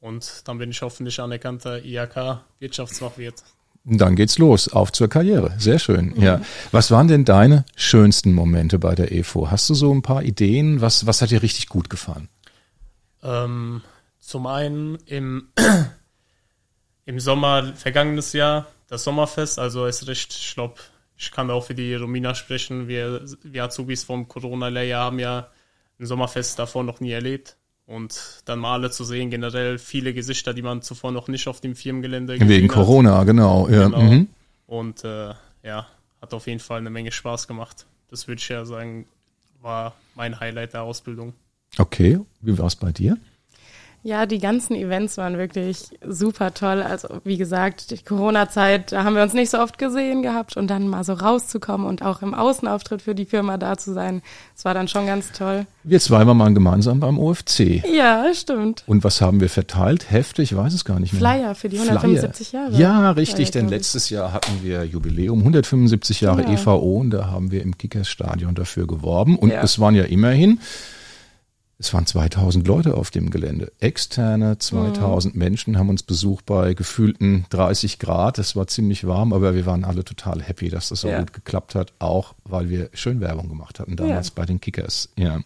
Und 0.00 0.42
dann 0.44 0.58
bin 0.58 0.70
ich 0.70 0.82
hoffentlich 0.82 1.20
anerkannter 1.20 1.84
IHK-Wirtschaftsfachwirt. 1.84 3.42
Dann 3.84 4.16
geht's 4.16 4.38
los, 4.38 4.68
auf 4.68 4.90
zur 4.90 5.08
Karriere. 5.08 5.54
Sehr 5.58 5.78
schön. 5.78 6.14
Mhm. 6.16 6.22
Ja. 6.22 6.40
Was 6.72 6.90
waren 6.90 7.08
denn 7.08 7.24
deine 7.24 7.64
schönsten 7.76 8.32
Momente 8.32 8.78
bei 8.78 8.94
der 8.94 9.12
EFO? 9.12 9.50
Hast 9.50 9.68
du 9.70 9.74
so 9.74 9.94
ein 9.94 10.02
paar 10.02 10.22
Ideen? 10.22 10.80
Was, 10.80 11.06
was 11.06 11.22
hat 11.22 11.30
dir 11.30 11.42
richtig 11.42 11.68
gut 11.68 11.88
gefallen? 11.88 12.28
Ähm, 13.22 13.82
zum 14.18 14.46
einen 14.46 14.96
im, 15.06 15.48
im 17.04 17.20
Sommer 17.20 17.72
vergangenes 17.74 18.32
Jahr 18.32 18.66
das 18.88 19.04
Sommerfest, 19.04 19.58
also 19.58 19.86
es 19.86 20.02
ist 20.02 20.08
recht, 20.08 20.32
ich 20.32 20.54
glaube, 20.54 20.74
ich 21.16 21.30
kann 21.30 21.50
auch 21.50 21.64
für 21.64 21.74
die 21.74 21.94
Romina 21.94 22.34
sprechen. 22.34 22.88
Wir, 22.88 23.24
wir 23.42 23.64
Azubis 23.64 24.04
vom 24.04 24.28
Corona-Lehrjahr 24.28 25.04
haben 25.04 25.18
ja 25.18 25.48
ein 25.98 26.06
Sommerfest 26.06 26.58
davor 26.58 26.84
noch 26.84 27.00
nie 27.00 27.12
erlebt. 27.12 27.56
Und 27.86 28.42
dann 28.44 28.58
mal 28.58 28.74
alle 28.74 28.90
zu 28.90 29.04
sehen, 29.04 29.30
generell 29.30 29.78
viele 29.78 30.12
Gesichter, 30.12 30.52
die 30.52 30.62
man 30.62 30.82
zuvor 30.82 31.12
noch 31.12 31.28
nicht 31.28 31.46
auf 31.46 31.60
dem 31.60 31.76
Firmengelände 31.76 32.34
gesehen 32.34 32.48
Wegen 32.48 32.68
Corona, 32.68 33.22
genau. 33.24 33.68
Ja. 33.68 33.84
genau. 33.84 34.00
Mhm. 34.00 34.28
Und 34.66 35.04
äh, 35.04 35.34
ja, 35.62 35.86
hat 36.20 36.34
auf 36.34 36.48
jeden 36.48 36.60
Fall 36.60 36.78
eine 36.78 36.90
Menge 36.90 37.12
Spaß 37.12 37.46
gemacht. 37.46 37.86
Das 38.08 38.26
würde 38.26 38.40
ich 38.40 38.48
ja 38.48 38.64
sagen, 38.64 39.06
war 39.62 39.94
mein 40.16 40.40
Highlight 40.40 40.74
der 40.74 40.82
Ausbildung. 40.82 41.32
Okay, 41.78 42.18
wie 42.40 42.58
war 42.58 42.66
es 42.66 42.76
bei 42.76 42.90
dir? 42.90 43.16
Ja, 44.06 44.24
die 44.24 44.38
ganzen 44.38 44.76
Events 44.76 45.16
waren 45.16 45.36
wirklich 45.36 45.88
super 46.08 46.54
toll. 46.54 46.80
Also 46.80 47.08
wie 47.24 47.36
gesagt, 47.36 47.90
die 47.90 47.98
Corona-Zeit, 48.04 48.92
da 48.92 49.02
haben 49.02 49.16
wir 49.16 49.22
uns 49.24 49.32
nicht 49.32 49.50
so 49.50 49.58
oft 49.58 49.78
gesehen 49.78 50.22
gehabt 50.22 50.56
und 50.56 50.68
dann 50.68 50.86
mal 50.86 51.02
so 51.02 51.14
rauszukommen 51.14 51.88
und 51.88 52.02
auch 52.02 52.22
im 52.22 52.32
Außenauftritt 52.32 53.02
für 53.02 53.16
die 53.16 53.24
Firma 53.24 53.56
da 53.56 53.76
zu 53.76 53.92
sein, 53.92 54.22
das 54.54 54.64
war 54.64 54.74
dann 54.74 54.86
schon 54.86 55.08
ganz 55.08 55.32
toll. 55.32 55.66
Wir 55.82 55.98
zwei 55.98 56.24
waren 56.24 56.54
gemeinsam 56.54 57.00
beim 57.00 57.18
OFC. 57.18 57.82
Ja, 57.92 58.32
stimmt. 58.32 58.84
Und 58.86 59.02
was 59.02 59.20
haben 59.20 59.40
wir 59.40 59.48
verteilt? 59.48 60.08
Hefte, 60.08 60.40
ich 60.40 60.54
weiß 60.54 60.72
es 60.72 60.84
gar 60.84 61.00
nicht 61.00 61.12
mehr. 61.12 61.18
Flyer 61.18 61.56
für 61.56 61.68
die 61.68 61.80
175 61.80 62.50
Flyer. 62.50 62.62
Jahre. 62.62 62.80
Ja, 62.80 63.10
richtig, 63.10 63.50
denn 63.50 63.66
letztes 63.66 64.08
Jahr 64.08 64.32
hatten 64.32 64.60
wir 64.62 64.84
Jubiläum, 64.84 65.40
175 65.40 66.20
Jahre 66.20 66.42
ja. 66.42 66.52
EVO 66.52 66.76
und 66.76 67.10
da 67.10 67.26
haben 67.26 67.50
wir 67.50 67.60
im 67.60 67.76
Kickers-Stadion 67.76 68.54
dafür 68.54 68.86
geworben 68.86 69.36
und 69.36 69.50
ja. 69.50 69.62
es 69.62 69.80
waren 69.80 69.96
ja 69.96 70.04
immerhin 70.04 70.60
es 71.78 71.92
waren 71.92 72.06
2000 72.06 72.66
Leute 72.66 72.94
auf 72.94 73.10
dem 73.10 73.28
Gelände. 73.28 73.70
Externe, 73.80 74.58
2000 74.58 75.34
mhm. 75.34 75.38
Menschen 75.38 75.78
haben 75.78 75.90
uns 75.90 76.02
besucht 76.02 76.46
bei 76.46 76.72
gefühlten 76.72 77.44
30 77.50 77.98
Grad. 77.98 78.38
Es 78.38 78.56
war 78.56 78.66
ziemlich 78.66 79.06
warm, 79.06 79.34
aber 79.34 79.54
wir 79.54 79.66
waren 79.66 79.84
alle 79.84 80.02
total 80.02 80.42
happy, 80.42 80.70
dass 80.70 80.88
das 80.88 81.02
so 81.02 81.08
ja. 81.08 81.18
gut 81.18 81.34
geklappt 81.34 81.74
hat, 81.74 81.92
auch 81.98 82.34
weil 82.44 82.70
wir 82.70 82.88
schön 82.94 83.20
Werbung 83.20 83.50
gemacht 83.50 83.78
hatten 83.78 83.96
damals 83.96 84.28
ja. 84.28 84.32
bei 84.36 84.46
den 84.46 84.58
Kickers. 84.58 85.10
Ja. 85.16 85.40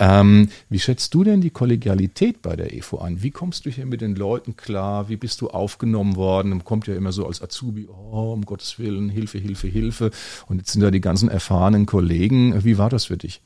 Ähm, 0.00 0.48
wie 0.68 0.80
schätzt 0.80 1.14
du 1.14 1.22
denn 1.22 1.40
die 1.40 1.50
Kollegialität 1.50 2.42
bei 2.42 2.56
der 2.56 2.74
EFO 2.76 2.98
an? 2.98 3.22
Wie 3.22 3.30
kommst 3.30 3.64
du 3.64 3.70
hier 3.70 3.86
mit 3.86 4.00
den 4.00 4.16
Leuten 4.16 4.56
klar? 4.56 5.08
Wie 5.08 5.16
bist 5.16 5.40
du 5.40 5.50
aufgenommen 5.50 6.16
worden? 6.16 6.48
Man 6.48 6.64
kommt 6.64 6.88
ja 6.88 6.96
immer 6.96 7.12
so 7.12 7.28
als 7.28 7.40
Azubi, 7.40 7.86
oh, 7.86 8.32
um 8.32 8.44
Gottes 8.44 8.80
Willen, 8.80 9.08
Hilfe, 9.08 9.38
Hilfe, 9.38 9.68
Hilfe. 9.68 10.10
Und 10.48 10.58
jetzt 10.58 10.72
sind 10.72 10.80
da 10.80 10.90
die 10.90 11.00
ganzen 11.00 11.28
erfahrenen 11.28 11.86
Kollegen. 11.86 12.64
Wie 12.64 12.76
war 12.76 12.90
das 12.90 13.04
für 13.04 13.16
dich? 13.16 13.40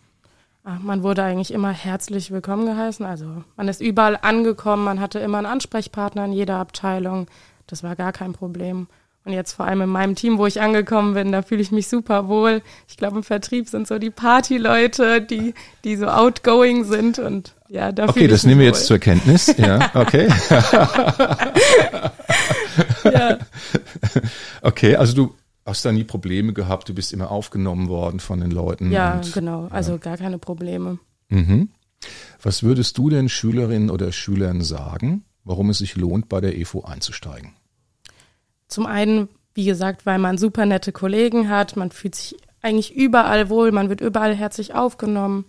Man 0.64 1.02
wurde 1.02 1.22
eigentlich 1.22 1.52
immer 1.52 1.72
herzlich 1.72 2.30
willkommen 2.30 2.64
geheißen. 2.64 3.04
Also 3.04 3.44
man 3.54 3.68
ist 3.68 3.82
überall 3.82 4.18
angekommen, 4.22 4.82
man 4.84 4.98
hatte 4.98 5.18
immer 5.18 5.36
einen 5.36 5.46
Ansprechpartner 5.46 6.24
in 6.24 6.32
jeder 6.32 6.56
Abteilung. 6.56 7.26
Das 7.66 7.82
war 7.82 7.96
gar 7.96 8.12
kein 8.12 8.32
Problem. 8.32 8.86
Und 9.26 9.34
jetzt 9.34 9.52
vor 9.52 9.66
allem 9.66 9.82
in 9.82 9.90
meinem 9.90 10.14
Team, 10.14 10.38
wo 10.38 10.46
ich 10.46 10.62
angekommen 10.62 11.12
bin, 11.12 11.32
da 11.32 11.42
fühle 11.42 11.60
ich 11.60 11.70
mich 11.70 11.88
super 11.88 12.28
wohl. 12.28 12.62
Ich 12.88 12.96
glaube, 12.96 13.18
im 13.18 13.22
Vertrieb 13.22 13.68
sind 13.68 13.86
so 13.86 13.98
die 13.98 14.08
Partyleute, 14.08 15.20
die, 15.20 15.52
die 15.84 15.96
so 15.96 16.06
outgoing 16.06 16.84
sind 16.84 17.18
und 17.18 17.54
ja, 17.68 17.92
da 17.92 18.08
Okay, 18.08 18.26
das 18.26 18.44
nehmen 18.44 18.60
wir 18.60 18.66
jetzt 18.68 18.86
zur 18.86 18.98
Kenntnis. 18.98 19.54
Ja, 19.58 19.90
okay. 19.94 20.28
ja. 23.04 23.38
Okay, 24.62 24.96
also 24.96 25.14
du 25.14 25.34
hast 25.64 25.84
da 25.84 25.92
nie 25.92 26.04
Probleme 26.04 26.52
gehabt, 26.52 26.88
du 26.88 26.94
bist 26.94 27.12
immer 27.12 27.30
aufgenommen 27.30 27.88
worden 27.88 28.20
von 28.20 28.40
den 28.40 28.50
Leuten. 28.50 28.90
Ja, 28.90 29.14
und, 29.14 29.32
genau, 29.32 29.68
also 29.70 29.92
ja. 29.92 29.98
gar 29.98 30.16
keine 30.16 30.38
Probleme. 30.38 30.98
Mhm. 31.28 31.70
Was 32.42 32.62
würdest 32.62 32.98
du 32.98 33.08
denn 33.08 33.28
Schülerinnen 33.28 33.90
oder 33.90 34.12
Schülern 34.12 34.62
sagen, 34.62 35.24
warum 35.44 35.70
es 35.70 35.78
sich 35.78 35.96
lohnt, 35.96 36.28
bei 36.28 36.40
der 36.40 36.58
EFO 36.58 36.82
einzusteigen? 36.82 37.52
Zum 38.68 38.86
einen, 38.86 39.28
wie 39.54 39.64
gesagt, 39.64 40.04
weil 40.04 40.18
man 40.18 40.36
super 40.36 40.66
nette 40.66 40.92
Kollegen 40.92 41.48
hat, 41.48 41.76
man 41.76 41.90
fühlt 41.90 42.14
sich 42.14 42.36
eigentlich 42.60 42.94
überall 42.94 43.48
wohl, 43.48 43.72
man 43.72 43.88
wird 43.88 44.00
überall 44.00 44.34
herzlich 44.34 44.74
aufgenommen 44.74 45.44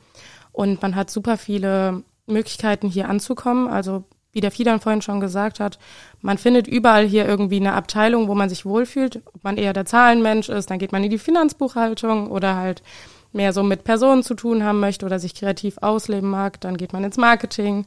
und 0.51 0.81
man 0.81 0.95
hat 0.95 1.09
super 1.09 1.37
viele 1.37 2.03
Möglichkeiten 2.27 2.89
hier 2.89 3.09
anzukommen. 3.09 3.67
Also 3.67 4.05
wie 4.35 4.41
der 4.41 4.51
Fidan 4.51 4.81
vorhin 4.81 5.01
schon 5.01 5.21
gesagt 5.21 5.59
hat, 5.59 5.79
man 6.21 6.37
findet 6.37 6.67
überall 6.67 7.05
hier 7.05 7.25
irgendwie 7.25 7.55
eine 7.55 7.73
Abteilung, 7.73 8.27
wo 8.27 8.35
man 8.35 8.49
sich 8.49 8.65
wohlfühlt. 8.65 9.21
Ob 9.33 9.43
man 9.43 9.57
eher 9.57 9.73
der 9.73 9.85
Zahlenmensch 9.85 10.49
ist, 10.49 10.69
dann 10.69 10.77
geht 10.77 10.91
man 10.91 11.03
in 11.03 11.09
die 11.09 11.17
Finanzbuchhaltung 11.17 12.29
oder 12.29 12.55
halt 12.55 12.83
mehr 13.31 13.53
so 13.53 13.63
mit 13.63 13.83
Personen 13.83 14.23
zu 14.23 14.33
tun 14.33 14.63
haben 14.63 14.79
möchte 14.79 15.05
oder 15.05 15.19
sich 15.19 15.35
kreativ 15.35 15.77
ausleben 15.81 16.29
mag, 16.29 16.59
dann 16.61 16.77
geht 16.77 16.93
man 16.93 17.03
ins 17.03 17.17
Marketing. 17.17 17.85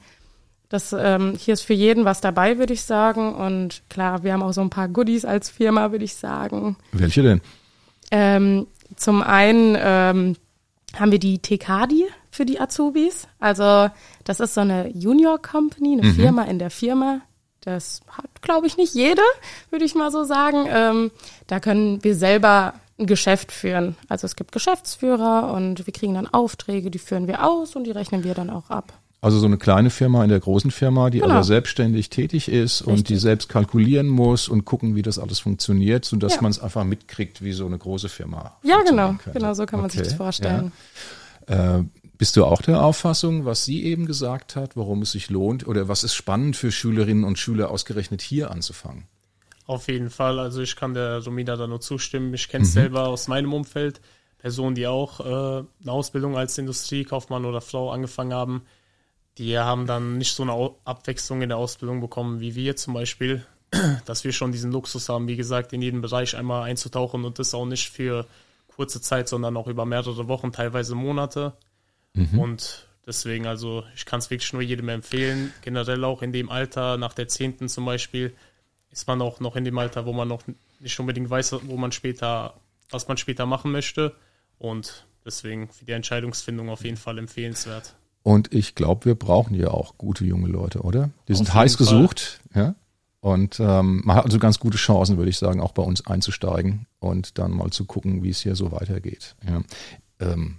Das 0.68 0.92
ähm, 0.92 1.34
hier 1.38 1.54
ist 1.54 1.62
für 1.62 1.74
jeden 1.74 2.04
was 2.04 2.20
dabei, 2.20 2.58
würde 2.58 2.74
ich 2.74 2.82
sagen. 2.82 3.34
Und 3.34 3.82
klar, 3.88 4.22
wir 4.22 4.32
haben 4.32 4.42
auch 4.42 4.52
so 4.52 4.60
ein 4.60 4.70
paar 4.70 4.88
Goodies 4.88 5.24
als 5.24 5.48
Firma, 5.48 5.90
würde 5.92 6.04
ich 6.04 6.14
sagen. 6.14 6.76
Welche 6.92 7.22
denn? 7.22 7.40
Ähm, 8.10 8.66
zum 8.96 9.22
einen 9.22 9.76
ähm, 9.78 10.36
haben 10.98 11.12
wir 11.12 11.18
die 11.18 11.38
Tekadi 11.38 12.06
für 12.38 12.46
die 12.46 12.60
Azubis. 12.60 13.26
Also 13.40 13.90
das 14.22 14.38
ist 14.38 14.54
so 14.54 14.60
eine 14.60 14.88
Junior 14.96 15.42
Company, 15.42 15.98
eine 16.00 16.14
Firma 16.14 16.44
in 16.44 16.60
der 16.60 16.70
Firma. 16.70 17.20
Das 17.62 18.00
hat, 18.08 18.30
glaube 18.42 18.68
ich, 18.68 18.76
nicht 18.76 18.94
jede, 18.94 19.20
würde 19.70 19.84
ich 19.84 19.96
mal 19.96 20.12
so 20.12 20.22
sagen. 20.22 20.66
Ähm, 20.70 21.10
da 21.48 21.58
können 21.58 22.02
wir 22.04 22.14
selber 22.14 22.74
ein 22.96 23.06
Geschäft 23.06 23.50
führen. 23.50 23.96
Also 24.08 24.24
es 24.26 24.36
gibt 24.36 24.52
Geschäftsführer 24.52 25.52
und 25.52 25.84
wir 25.84 25.92
kriegen 25.92 26.14
dann 26.14 26.28
Aufträge, 26.28 26.92
die 26.92 27.00
führen 27.00 27.26
wir 27.26 27.44
aus 27.44 27.74
und 27.74 27.84
die 27.84 27.90
rechnen 27.90 28.22
wir 28.22 28.34
dann 28.34 28.50
auch 28.50 28.70
ab. 28.70 28.92
Also 29.20 29.40
so 29.40 29.46
eine 29.46 29.58
kleine 29.58 29.90
Firma 29.90 30.22
in 30.22 30.30
der 30.30 30.38
großen 30.38 30.70
Firma, 30.70 31.10
die 31.10 31.18
Genau. 31.18 31.34
aber 31.34 31.42
selbstständig 31.42 32.08
tätig 32.08 32.48
ist 32.48 32.82
und 32.82 32.94
die 33.08 33.14
Richtig. 33.14 33.20
selbst 33.20 33.48
kalkulieren 33.48 34.06
muss 34.06 34.48
und 34.48 34.64
gucken, 34.64 34.94
wie 34.94 35.02
das 35.02 35.18
alles 35.18 35.40
funktioniert, 35.40 36.04
sodass 36.04 36.36
Ja. 36.36 36.42
man 36.42 36.52
es 36.52 36.60
einfach 36.60 36.84
mitkriegt, 36.84 37.42
wie 37.42 37.50
so 37.52 37.66
eine 37.66 37.78
große 37.78 38.08
Firma. 38.08 38.52
Ja, 38.62 38.80
genau. 38.88 39.08
könnte. 39.14 39.32
Genau 39.40 39.54
so 39.54 39.66
kann 39.66 39.80
man 39.80 39.90
sich 39.90 39.98
Okay, 40.00 40.08
das 40.10 40.16
vorstellen. 40.16 40.70
Ja. 41.48 41.78
Äh, 41.78 41.84
bist 42.18 42.36
du 42.36 42.44
auch 42.44 42.60
der 42.60 42.82
Auffassung, 42.82 43.44
was 43.44 43.64
sie 43.64 43.84
eben 43.84 44.04
gesagt 44.06 44.56
hat, 44.56 44.76
warum 44.76 45.02
es 45.02 45.12
sich 45.12 45.30
lohnt 45.30 45.66
oder 45.66 45.88
was 45.88 46.02
ist 46.02 46.14
spannend 46.14 46.56
für 46.56 46.72
Schülerinnen 46.72 47.24
und 47.24 47.38
Schüler 47.38 47.70
ausgerechnet 47.70 48.20
hier 48.20 48.50
anzufangen? 48.50 49.06
Auf 49.66 49.88
jeden 49.88 50.10
Fall. 50.10 50.40
Also 50.40 50.60
ich 50.60 50.76
kann 50.76 50.94
der 50.94 51.22
Romina 51.22 51.54
da 51.56 51.66
nur 51.66 51.80
zustimmen. 51.80 52.34
Ich 52.34 52.48
kenne 52.48 52.64
es 52.64 52.72
selber 52.72 53.06
aus 53.08 53.28
meinem 53.28 53.52
Umfeld. 53.52 54.00
Personen, 54.38 54.74
die 54.74 54.86
auch 54.86 55.20
äh, 55.20 55.64
eine 55.82 55.92
Ausbildung 55.92 56.36
als 56.36 56.58
Industriekaufmann 56.58 57.44
oder 57.44 57.60
Frau 57.60 57.90
angefangen 57.90 58.32
haben, 58.32 58.62
die 59.36 59.58
haben 59.58 59.86
dann 59.86 60.18
nicht 60.18 60.34
so 60.34 60.42
eine 60.42 60.70
Abwechslung 60.84 61.42
in 61.42 61.48
der 61.48 61.58
Ausbildung 61.58 62.00
bekommen 62.00 62.40
wie 62.40 62.54
wir 62.54 62.76
zum 62.76 62.94
Beispiel, 62.94 63.44
dass 64.06 64.24
wir 64.24 64.32
schon 64.32 64.52
diesen 64.52 64.72
Luxus 64.72 65.08
haben, 65.08 65.28
wie 65.28 65.36
gesagt, 65.36 65.72
in 65.72 65.82
jedem 65.82 66.00
Bereich 66.00 66.36
einmal 66.36 66.62
einzutauchen 66.62 67.24
und 67.24 67.38
das 67.38 67.54
auch 67.54 67.66
nicht 67.66 67.90
für 67.90 68.26
kurze 68.68 69.00
Zeit, 69.00 69.28
sondern 69.28 69.56
auch 69.56 69.66
über 69.66 69.84
mehrere 69.84 70.28
Wochen, 70.28 70.52
teilweise 70.52 70.94
Monate. 70.94 71.52
Und 72.36 72.88
deswegen, 73.06 73.46
also 73.46 73.84
ich 73.94 74.04
kann 74.04 74.18
es 74.18 74.30
wirklich 74.30 74.52
nur 74.52 74.62
jedem 74.62 74.88
empfehlen, 74.88 75.52
generell 75.62 76.04
auch 76.04 76.22
in 76.22 76.32
dem 76.32 76.50
Alter, 76.50 76.96
nach 76.96 77.14
der 77.14 77.28
10. 77.28 77.68
zum 77.68 77.84
Beispiel, 77.84 78.34
ist 78.90 79.06
man 79.06 79.20
auch 79.22 79.40
noch 79.40 79.56
in 79.56 79.64
dem 79.64 79.78
Alter, 79.78 80.06
wo 80.06 80.12
man 80.12 80.28
noch 80.28 80.42
nicht 80.80 80.98
unbedingt 80.98 81.30
weiß, 81.30 81.56
wo 81.62 81.76
man 81.76 81.92
später, 81.92 82.54
was 82.90 83.08
man 83.08 83.16
später 83.16 83.46
machen 83.46 83.70
möchte. 83.72 84.14
Und 84.58 85.06
deswegen 85.24 85.68
für 85.68 85.84
die 85.84 85.92
Entscheidungsfindung 85.92 86.68
auf 86.68 86.84
jeden 86.84 86.96
Fall 86.96 87.18
empfehlenswert. 87.18 87.94
Und 88.22 88.52
ich 88.52 88.74
glaube, 88.74 89.06
wir 89.06 89.14
brauchen 89.14 89.54
ja 89.54 89.68
auch 89.68 89.96
gute 89.96 90.24
junge 90.24 90.48
Leute, 90.48 90.80
oder? 90.80 91.10
Die 91.28 91.34
sind 91.34 91.54
heiß 91.54 91.76
Fall. 91.76 91.86
gesucht, 91.86 92.40
ja. 92.54 92.74
Und 93.20 93.58
ähm, 93.58 94.02
man 94.04 94.16
hat 94.16 94.26
also 94.26 94.38
ganz 94.38 94.58
gute 94.60 94.78
Chancen, 94.78 95.16
würde 95.16 95.30
ich 95.30 95.38
sagen, 95.38 95.60
auch 95.60 95.72
bei 95.72 95.82
uns 95.82 96.06
einzusteigen 96.06 96.86
und 97.00 97.38
dann 97.38 97.50
mal 97.50 97.70
zu 97.70 97.84
gucken, 97.84 98.22
wie 98.22 98.30
es 98.30 98.40
hier 98.40 98.54
so 98.54 98.70
weitergeht. 98.70 99.34
Ja. 99.46 99.62
Ähm, 100.20 100.58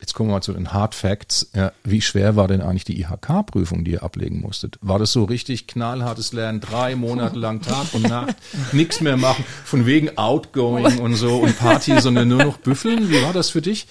jetzt 0.00 0.14
kommen 0.14 0.30
wir 0.30 0.34
mal 0.34 0.42
zu 0.42 0.52
den 0.52 0.72
Hard 0.72 0.94
Facts. 0.94 1.50
Ja, 1.54 1.72
wie 1.84 2.00
schwer 2.00 2.36
war 2.36 2.48
denn 2.48 2.60
eigentlich 2.60 2.84
die 2.84 3.00
IHK-Prüfung, 3.00 3.84
die 3.84 3.92
ihr 3.92 4.02
ablegen 4.02 4.40
musstet? 4.40 4.78
War 4.80 4.98
das 4.98 5.12
so 5.12 5.24
richtig 5.24 5.66
knallhartes 5.66 6.32
Lernen, 6.32 6.60
drei 6.60 6.96
Monate 6.96 7.38
lang 7.38 7.60
Tag 7.62 7.92
und 7.92 8.08
Nacht, 8.08 8.36
nichts 8.72 9.00
mehr 9.00 9.16
machen, 9.16 9.44
von 9.64 9.86
wegen 9.86 10.16
Outgoing 10.16 10.98
und 10.98 11.14
so 11.14 11.36
und 11.38 11.58
Party, 11.58 12.00
sondern 12.00 12.28
nur 12.28 12.44
noch 12.44 12.56
büffeln? 12.58 13.10
Wie 13.10 13.22
war 13.22 13.32
das 13.32 13.50
für 13.50 13.62
dich? 13.62 13.86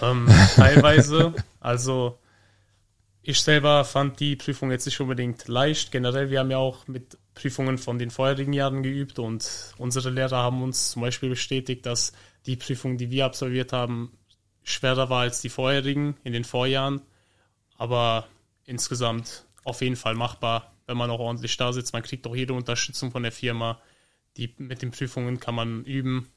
Ähm, 0.00 0.28
teilweise, 0.54 1.34
also 1.60 2.18
ich 3.22 3.40
selber 3.40 3.84
fand 3.84 4.20
die 4.20 4.36
Prüfung 4.36 4.70
jetzt 4.70 4.86
nicht 4.86 5.00
unbedingt 5.00 5.48
leicht. 5.48 5.92
Generell, 5.92 6.30
wir 6.30 6.38
haben 6.38 6.50
ja 6.50 6.58
auch 6.58 6.86
mit 6.86 7.18
Prüfungen 7.34 7.78
von 7.78 7.98
den 7.98 8.10
vorherigen 8.10 8.52
Jahren 8.52 8.82
geübt 8.82 9.18
und 9.18 9.74
unsere 9.76 10.10
Lehrer 10.10 10.38
haben 10.38 10.62
uns 10.62 10.92
zum 10.92 11.02
Beispiel 11.02 11.28
bestätigt, 11.28 11.84
dass 11.84 12.12
die 12.46 12.56
Prüfung, 12.56 12.96
die 12.96 13.10
wir 13.10 13.26
absolviert 13.26 13.72
haben, 13.72 14.12
schwerer 14.68 15.10
war 15.10 15.22
als 15.22 15.40
die 15.40 15.48
vorherigen 15.48 16.16
in 16.24 16.32
den 16.32 16.44
Vorjahren. 16.44 17.02
Aber 17.76 18.26
insgesamt 18.64 19.44
auf 19.64 19.80
jeden 19.80 19.96
Fall 19.96 20.14
machbar, 20.14 20.72
wenn 20.86 20.96
man 20.96 21.10
auch 21.10 21.20
ordentlich 21.20 21.56
da 21.56 21.72
sitzt. 21.72 21.92
Man 21.92 22.02
kriegt 22.02 22.26
auch 22.26 22.36
jede 22.36 22.54
Unterstützung 22.54 23.10
von 23.10 23.22
der 23.22 23.32
Firma. 23.32 23.80
Die, 24.36 24.54
mit 24.58 24.82
den 24.82 24.90
Prüfungen 24.90 25.40
kann 25.40 25.54
man 25.54 25.84
üben. 25.84 26.28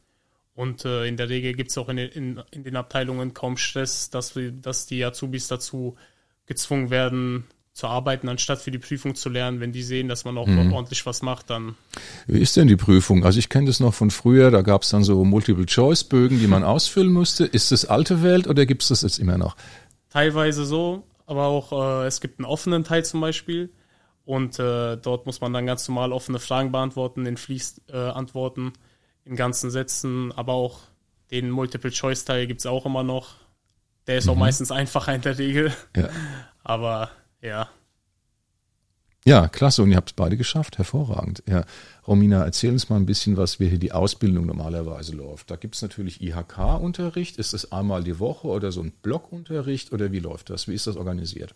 Und 0.54 0.86
äh, 0.86 1.06
in 1.06 1.18
der 1.18 1.30
Regel 1.30 1.54
gibt 1.54 1.72
es 1.72 1.78
auch 1.78 1.90
in 1.90 1.98
den, 1.98 2.10
in, 2.10 2.44
in 2.52 2.64
den 2.64 2.76
Abteilungen 2.76 3.34
kaum 3.34 3.58
Stress, 3.58 4.10
dass, 4.10 4.38
dass 4.62 4.86
die 4.86 5.04
Azubis 5.04 5.48
dazu 5.48 5.98
gezwungen 6.46 6.90
werden, 6.90 7.46
zu 7.74 7.88
arbeiten, 7.88 8.28
anstatt 8.28 8.60
für 8.60 8.72
die 8.72 8.80
Prüfung 8.80 9.16
zu 9.16 9.30
lernen. 9.30 9.60
Wenn 9.60 9.72
die 9.72 9.84
sehen, 9.84 10.08
dass 10.08 10.26
man 10.26 10.38
auch 10.38 10.48
ordentlich 10.48 11.06
was 11.06 11.22
macht, 11.22 11.50
dann 11.50 11.76
Wie 12.28 12.40
ist 12.40 12.58
denn 12.58 12.68
die 12.68 12.76
Prüfung? 12.76 13.24
Also 13.24 13.40
ich 13.40 13.48
kenne 13.48 13.68
das 13.68 13.80
noch 13.80 13.94
von 13.94 14.12
früher, 14.12 14.52
da 14.52 14.62
gab 14.62 14.84
es 14.84 14.90
dann 14.90 15.04
so 15.04 15.24
Multiple-Choice-Bögen, 15.24 16.40
die 16.40 16.48
man 16.48 16.64
ausfüllen 16.66 17.14
musste. 17.14 17.46
Ist 17.46 17.72
das 17.72 17.86
alte 17.86 18.24
Welt 18.24 18.48
oder 18.48 18.66
gibt 18.66 18.82
es 18.84 18.90
das 18.90 19.04
jetzt 19.04 19.20
immer 19.20 19.38
noch? 19.38 19.56
teilweise 20.12 20.66
so, 20.66 21.04
aber 21.26 21.46
auch 21.46 22.04
äh, 22.04 22.06
es 22.06 22.22
gibt 22.22 22.40
einen 22.40 22.46
offenen 22.46 22.84
Teil 22.84 23.04
zum 23.04 23.22
Beispiel. 23.22 23.72
Und 24.24 24.60
äh, 24.60 24.98
dort 24.98 25.26
muss 25.26 25.42
man 25.42 25.52
dann 25.52 25.66
ganz 25.66 25.88
normal 25.88 26.14
offene 26.14 26.40
Fragen 26.40 26.72
beantworten, 26.72 27.26
in 27.26 27.38
Fließantworten, 27.38 28.10
äh, 28.10 28.12
Antworten, 28.12 28.74
in 29.26 29.36
ganzen 29.36 29.72
Sätzen, 29.72 30.32
aber 30.32 30.54
auch 30.54 30.80
den 31.32 31.50
Multiple-Choice-Teil 31.50 32.46
gibt 32.46 32.60
es 32.60 32.66
auch 32.66 32.86
immer 32.86 33.04
noch. 33.04 33.36
Der 34.08 34.18
ist 34.18 34.28
auch 34.28 34.36
meistens 34.36 34.72
einfacher 34.72 35.16
in 35.16 35.22
der 35.22 35.38
Regel. 35.38 35.74
Ja. 35.96 36.10
Aber 36.64 37.10
ja, 37.42 37.70
Ja, 39.24 39.48
klasse. 39.48 39.84
Und 39.84 39.92
ihr 39.92 39.98
habt 39.98 40.10
es 40.10 40.16
beide 40.16 40.36
geschafft. 40.36 40.78
Hervorragend. 40.78 41.44
Ja. 41.48 41.64
Romina, 42.08 42.44
erzähl 42.44 42.72
uns 42.72 42.90
mal 42.90 42.96
ein 42.96 43.06
bisschen, 43.06 43.38
was 43.38 43.60
wie 43.60 43.70
hier 43.70 43.78
die 43.78 43.92
Ausbildung 43.92 44.48
normalerweise 44.48 45.16
läuft. 45.16 45.52
Da 45.52 45.58
gibt 45.58 45.76
es 45.76 45.82
natürlich 45.82 46.22
IHK-Unterricht. 46.22 47.38
Ist 47.38 47.54
das 47.54 47.72
einmal 47.72 48.04
die 48.04 48.20
Woche 48.20 48.48
oder 48.48 48.72
so 48.72 48.82
ein 48.82 48.92
Blockunterricht 49.04 49.94
oder 49.94 50.12
wie 50.12 50.20
läuft 50.20 50.50
das? 50.50 50.68
Wie 50.68 50.74
ist 50.74 50.88
das 50.88 50.98
organisiert? 50.98 51.54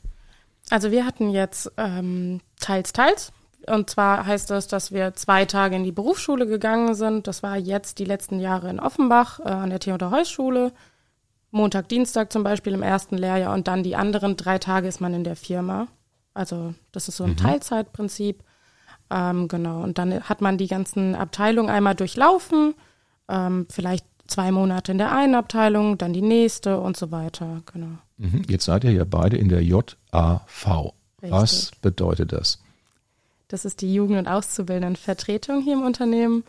Also 0.69 0.91
wir 0.91 1.05
hatten 1.05 1.29
jetzt 1.31 1.71
ähm, 1.77 2.41
teils, 2.59 2.93
teils. 2.93 3.31
Und 3.67 3.89
zwar 3.89 4.27
heißt 4.27 4.51
das, 4.51 4.67
dass 4.67 4.91
wir 4.91 5.15
zwei 5.15 5.45
Tage 5.45 5.75
in 5.75 5.83
die 5.83 5.91
Berufsschule 5.91 6.45
gegangen 6.45 6.93
sind. 6.93 7.25
Das 7.25 7.41
war 7.41 7.57
jetzt 7.57 7.97
die 7.97 8.05
letzten 8.05 8.39
Jahre 8.39 8.69
in 8.69 8.79
Offenbach 8.79 9.39
äh, 9.39 9.49
an 9.49 9.71
der 9.71 9.79
Theodor 9.79 10.11
Heuss 10.11 10.29
Schule. 10.29 10.71
Montag, 11.55 11.89
Dienstag 11.89 12.31
zum 12.31 12.43
Beispiel 12.43 12.73
im 12.73 12.83
ersten 12.83 13.17
Lehrjahr 13.17 13.53
und 13.53 13.67
dann 13.67 13.81
die 13.81 13.95
anderen 13.95 14.37
drei 14.37 14.59
Tage 14.59 14.87
ist 14.87 15.01
man 15.01 15.13
in 15.13 15.23
der 15.23 15.35
Firma. 15.35 15.87
Also 16.33 16.75
das 16.91 17.07
ist 17.07 17.17
so 17.17 17.23
ein 17.23 17.37
Teilzeitprinzip. 17.37 18.43
Ähm, 19.09 19.47
genau. 19.47 19.81
Und 19.81 19.97
dann 19.97 20.21
hat 20.21 20.41
man 20.41 20.57
die 20.57 20.67
ganzen 20.67 21.15
Abteilungen 21.15 21.69
einmal 21.69 21.95
durchlaufen. 21.95 22.73
Ähm, 23.29 23.67
vielleicht 23.69 24.05
zwei 24.27 24.51
Monate 24.51 24.91
in 24.91 24.97
der 24.97 25.11
einen 25.11 25.35
Abteilung, 25.35 25.97
dann 25.97 26.13
die 26.13 26.21
nächste 26.21 26.79
und 26.79 26.97
so 26.97 27.11
weiter. 27.11 27.61
Genau. 27.71 27.97
Mhm. 28.17 28.43
Jetzt 28.47 28.65
seid 28.65 28.83
ihr 28.83 28.91
ja 28.91 29.05
beide 29.05 29.37
in 29.37 29.49
der 29.49 29.63
JAV. 29.63 30.93
Was 31.21 31.71
bedeutet 31.81 32.33
das? 32.33 32.59
Das 33.47 33.65
ist 33.65 33.81
die 33.81 33.93
Jugend- 33.93 34.19
und 34.19 34.27
Auszubildendenvertretung 34.27 35.61
hier 35.61 35.73
im 35.73 35.83
Unternehmen. 35.83 36.43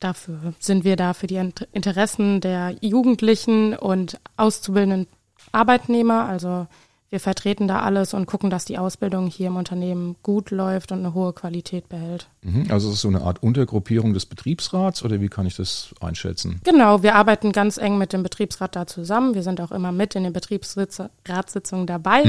Dafür 0.00 0.54
sind 0.58 0.84
wir 0.84 0.96
da 0.96 1.12
für 1.12 1.26
die 1.26 1.36
Int- 1.36 1.68
Interessen 1.72 2.40
der 2.40 2.74
Jugendlichen 2.80 3.74
und 3.76 4.18
auszubildenden 4.36 5.06
Arbeitnehmer. 5.52 6.24
Also 6.24 6.66
wir 7.10 7.20
vertreten 7.20 7.66
da 7.68 7.80
alles 7.80 8.14
und 8.14 8.26
gucken, 8.26 8.50
dass 8.50 8.64
die 8.64 8.78
Ausbildung 8.78 9.26
hier 9.26 9.48
im 9.48 9.56
Unternehmen 9.56 10.16
gut 10.22 10.52
läuft 10.52 10.92
und 10.92 11.00
eine 11.00 11.12
hohe 11.12 11.32
Qualität 11.32 11.88
behält. 11.88 12.28
Mhm. 12.42 12.66
Also 12.70 12.88
es 12.88 12.94
ist 12.94 13.00
so 13.00 13.08
eine 13.08 13.22
Art 13.22 13.42
Untergruppierung 13.42 14.14
des 14.14 14.26
Betriebsrats 14.26 15.04
oder 15.04 15.20
wie 15.20 15.28
kann 15.28 15.44
ich 15.44 15.56
das 15.56 15.92
einschätzen? 16.00 16.60
Genau, 16.64 17.02
wir 17.02 17.16
arbeiten 17.16 17.52
ganz 17.52 17.78
eng 17.78 17.98
mit 17.98 18.12
dem 18.12 18.22
Betriebsrat 18.22 18.76
da 18.76 18.86
zusammen. 18.86 19.34
Wir 19.34 19.42
sind 19.42 19.60
auch 19.60 19.72
immer 19.72 19.90
mit 19.92 20.14
in 20.14 20.22
den 20.22 20.32
Betriebsratssitzungen 20.32 21.86
dabei. 21.86 22.22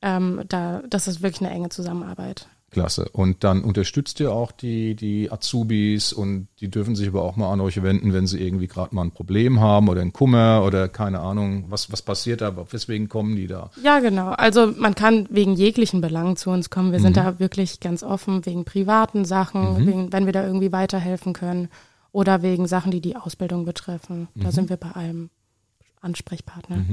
Ähm, 0.00 0.42
da, 0.48 0.82
das 0.88 1.06
ist 1.06 1.22
wirklich 1.22 1.42
eine 1.42 1.54
enge 1.54 1.68
Zusammenarbeit. 1.68 2.48
Klasse. 2.70 3.08
Und 3.12 3.44
dann 3.44 3.64
unterstützt 3.64 4.20
ihr 4.20 4.30
auch 4.32 4.52
die, 4.52 4.94
die 4.94 5.32
Azubis 5.32 6.12
und 6.12 6.48
die 6.60 6.70
dürfen 6.70 6.96
sich 6.96 7.08
aber 7.08 7.22
auch 7.22 7.36
mal 7.36 7.50
an 7.50 7.60
euch 7.60 7.82
wenden, 7.82 8.12
wenn 8.12 8.26
sie 8.26 8.40
irgendwie 8.40 8.66
gerade 8.66 8.94
mal 8.94 9.02
ein 9.02 9.10
Problem 9.10 9.60
haben 9.60 9.88
oder 9.88 10.02
einen 10.02 10.12
Kummer 10.12 10.62
oder 10.66 10.88
keine 10.88 11.20
Ahnung, 11.20 11.64
was, 11.68 11.90
was 11.90 12.02
passiert 12.02 12.42
da, 12.42 12.54
weswegen 12.70 13.08
kommen 13.08 13.36
die 13.36 13.46
da? 13.46 13.70
Ja, 13.82 14.00
genau. 14.00 14.28
Also 14.30 14.72
man 14.76 14.94
kann 14.94 15.26
wegen 15.30 15.54
jeglichen 15.54 16.00
Belangen 16.00 16.36
zu 16.36 16.50
uns 16.50 16.68
kommen. 16.68 16.92
Wir 16.92 17.00
sind 17.00 17.16
da 17.16 17.38
wirklich 17.38 17.80
ganz 17.80 18.02
offen, 18.02 18.44
wegen 18.44 18.64
privaten 18.64 19.24
Sachen, 19.24 19.86
wegen, 19.86 20.12
wenn 20.12 20.26
wir 20.26 20.32
da 20.32 20.44
irgendwie 20.44 20.72
weiterhelfen 20.72 21.32
können 21.32 21.68
oder 22.12 22.42
wegen 22.42 22.66
Sachen, 22.66 22.90
die 22.90 23.00
die 23.00 23.16
Ausbildung 23.16 23.64
betreffen. 23.64 24.28
Da 24.34 24.52
sind 24.52 24.68
wir 24.68 24.76
bei 24.76 24.90
allem 24.90 25.30
Ansprechpartner. 26.00 26.84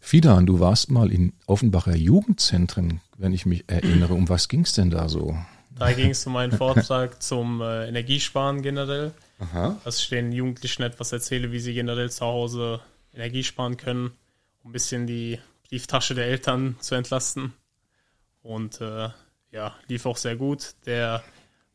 Fidan, 0.00 0.46
du 0.46 0.60
warst 0.60 0.90
mal 0.90 1.12
in 1.12 1.32
Offenbacher 1.46 1.96
Jugendzentren, 1.96 3.00
wenn 3.16 3.32
ich 3.32 3.46
mich 3.46 3.64
erinnere. 3.68 4.14
Um 4.14 4.28
was 4.28 4.48
ging's 4.48 4.72
denn 4.72 4.90
da 4.90 5.08
so? 5.08 5.36
da 5.78 5.92
ging 5.92 6.10
es 6.10 6.26
um 6.26 6.36
einen 6.36 6.52
Vortrag 6.52 7.22
zum 7.22 7.60
äh, 7.60 7.88
Energiesparen 7.88 8.62
generell. 8.62 9.12
Aha. 9.42 9.76
dass 9.84 9.98
ich 9.98 10.08
den 10.08 10.30
Jugendlichen 10.30 10.82
etwas 10.82 11.10
erzähle, 11.10 11.50
wie 11.50 11.58
sie 11.58 11.74
generell 11.74 12.10
zu 12.10 12.24
Hause 12.24 12.80
Energie 13.12 13.42
sparen 13.42 13.76
können, 13.76 14.12
um 14.62 14.70
ein 14.70 14.72
bisschen 14.72 15.06
die 15.06 15.40
Brieftasche 15.68 16.14
der 16.14 16.26
Eltern 16.26 16.76
zu 16.78 16.94
entlasten. 16.94 17.52
Und 18.42 18.80
äh, 18.80 19.08
ja, 19.50 19.74
lief 19.88 20.06
auch 20.06 20.16
sehr 20.16 20.36
gut. 20.36 20.74
Der 20.86 21.24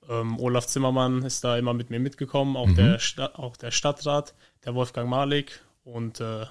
ähm, 0.10 0.40
Olaf 0.40 0.68
Zimmermann 0.68 1.24
ist 1.24 1.44
da 1.44 1.58
immer 1.58 1.74
mit 1.74 1.90
mir 1.90 2.00
mitgekommen, 2.00 2.56
auch, 2.56 2.68
mhm. 2.68 2.76
der, 2.76 3.00
Sta 3.00 3.32
auch 3.36 3.58
der 3.58 3.72
Stadtrat, 3.72 4.34
der 4.64 4.74
Wolfgang 4.74 5.10
Malik 5.10 5.62
und 5.84 6.22
äh, 6.22 6.46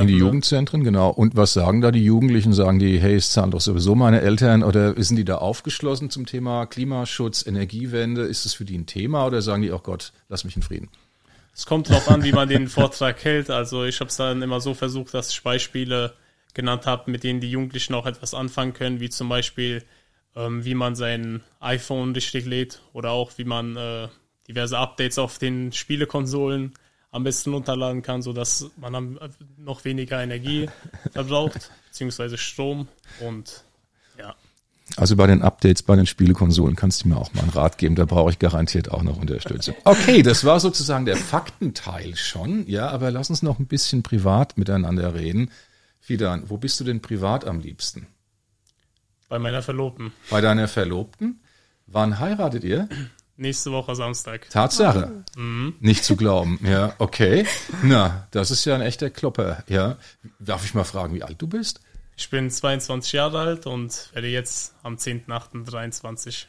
in 0.00 0.06
die 0.06 0.16
Jugendzentren, 0.16 0.84
genau. 0.84 1.10
Und 1.10 1.36
was 1.36 1.52
sagen 1.52 1.80
da 1.80 1.90
die 1.90 2.04
Jugendlichen? 2.04 2.52
Sagen 2.52 2.78
die, 2.78 2.98
hey, 2.98 3.14
es 3.16 3.30
zahlen 3.30 3.50
doch 3.50 3.60
sowieso 3.60 3.94
meine 3.94 4.20
Eltern 4.20 4.62
oder 4.62 5.00
sind 5.02 5.16
die 5.16 5.24
da 5.24 5.36
aufgeschlossen 5.36 6.10
zum 6.10 6.26
Thema 6.26 6.66
Klimaschutz, 6.66 7.46
Energiewende? 7.46 8.22
Ist 8.22 8.46
es 8.46 8.54
für 8.54 8.64
die 8.64 8.76
ein 8.76 8.86
Thema 8.86 9.26
oder 9.26 9.42
sagen 9.42 9.62
die, 9.62 9.72
oh 9.72 9.78
Gott, 9.78 10.12
lass 10.28 10.44
mich 10.44 10.56
in 10.56 10.62
Frieden? 10.62 10.88
Es 11.54 11.64
kommt 11.64 11.88
darauf 11.88 12.08
an, 12.08 12.22
wie 12.22 12.32
man 12.32 12.48
den 12.48 12.68
Vortrag 12.68 13.24
hält. 13.24 13.48
Also 13.50 13.84
ich 13.84 14.00
habe 14.00 14.08
es 14.08 14.16
dann 14.16 14.42
immer 14.42 14.60
so 14.60 14.74
versucht, 14.74 15.14
dass 15.14 15.30
ich 15.30 15.42
Beispiele 15.42 16.12
genannt 16.52 16.86
habe, 16.86 17.10
mit 17.10 17.24
denen 17.24 17.40
die 17.40 17.50
Jugendlichen 17.50 17.94
auch 17.94 18.06
etwas 18.06 18.34
anfangen 18.34 18.72
können, 18.72 19.00
wie 19.00 19.08
zum 19.08 19.28
Beispiel, 19.28 19.82
ähm, 20.34 20.64
wie 20.64 20.74
man 20.74 20.94
sein 20.96 21.42
iPhone 21.60 22.12
richtig 22.12 22.44
lädt 22.44 22.80
oder 22.92 23.10
auch 23.10 23.32
wie 23.36 23.44
man 23.44 23.76
äh, 23.76 24.08
diverse 24.48 24.78
Updates 24.78 25.18
auf 25.18 25.38
den 25.38 25.72
Spielekonsolen 25.72 26.74
am 27.16 27.24
besten 27.24 27.52
runterladen 27.52 28.02
kann, 28.02 28.22
sodass 28.22 28.70
man 28.76 28.92
dann 28.92 29.18
noch 29.56 29.84
weniger 29.84 30.22
Energie 30.22 30.68
verbraucht, 31.12 31.70
beziehungsweise 31.88 32.36
Strom 32.38 32.88
und 33.20 33.64
ja. 34.18 34.34
Also 34.96 35.16
bei 35.16 35.26
den 35.26 35.42
Updates 35.42 35.82
bei 35.82 35.96
den 35.96 36.06
Spielekonsolen 36.06 36.76
kannst 36.76 37.04
du 37.04 37.08
mir 37.08 37.16
auch 37.16 37.34
mal 37.34 37.42
einen 37.42 37.50
Rat 37.50 37.78
geben, 37.78 37.96
da 37.96 38.04
brauche 38.04 38.30
ich 38.30 38.38
garantiert 38.38 38.90
auch 38.90 39.02
noch 39.02 39.18
Unterstützung. 39.18 39.74
Okay, 39.84 40.22
das 40.22 40.44
war 40.44 40.60
sozusagen 40.60 41.06
der 41.06 41.16
Faktenteil 41.16 42.14
schon, 42.16 42.66
ja, 42.68 42.88
aber 42.90 43.10
lass 43.10 43.30
uns 43.30 43.42
noch 43.42 43.58
ein 43.58 43.66
bisschen 43.66 44.02
privat 44.02 44.56
miteinander 44.58 45.14
reden. 45.14 45.50
Fidan, 46.00 46.44
wo 46.46 46.56
bist 46.56 46.78
du 46.78 46.84
denn 46.84 47.00
privat 47.00 47.46
am 47.46 47.60
liebsten? 47.60 48.06
Bei 49.28 49.38
meiner 49.40 49.62
Verlobten. 49.62 50.12
Bei 50.30 50.40
deiner 50.40 50.68
Verlobten? 50.68 51.40
Wann 51.86 52.20
heiratet 52.20 52.62
ihr? 52.62 52.88
Nächste 53.38 53.70
Woche 53.70 53.94
Samstag. 53.94 54.48
Tatsache. 54.50 55.24
Mhm. 55.36 55.74
Nicht 55.80 56.04
zu 56.04 56.16
glauben. 56.16 56.58
Ja, 56.64 56.94
okay. 56.98 57.46
Na, 57.82 58.26
das 58.30 58.50
ist 58.50 58.64
ja 58.64 58.74
ein 58.74 58.80
echter 58.80 59.10
Klopper. 59.10 59.62
Ja. 59.68 59.96
Darf 60.38 60.64
ich 60.64 60.74
mal 60.74 60.84
fragen, 60.84 61.14
wie 61.14 61.22
alt 61.22 61.40
du 61.40 61.46
bist? 61.46 61.80
Ich 62.16 62.30
bin 62.30 62.50
22 62.50 63.12
Jahre 63.12 63.40
alt 63.40 63.66
und 63.66 64.10
werde 64.14 64.28
jetzt 64.28 64.74
am 64.82 64.96
10.8.23. 64.96 66.46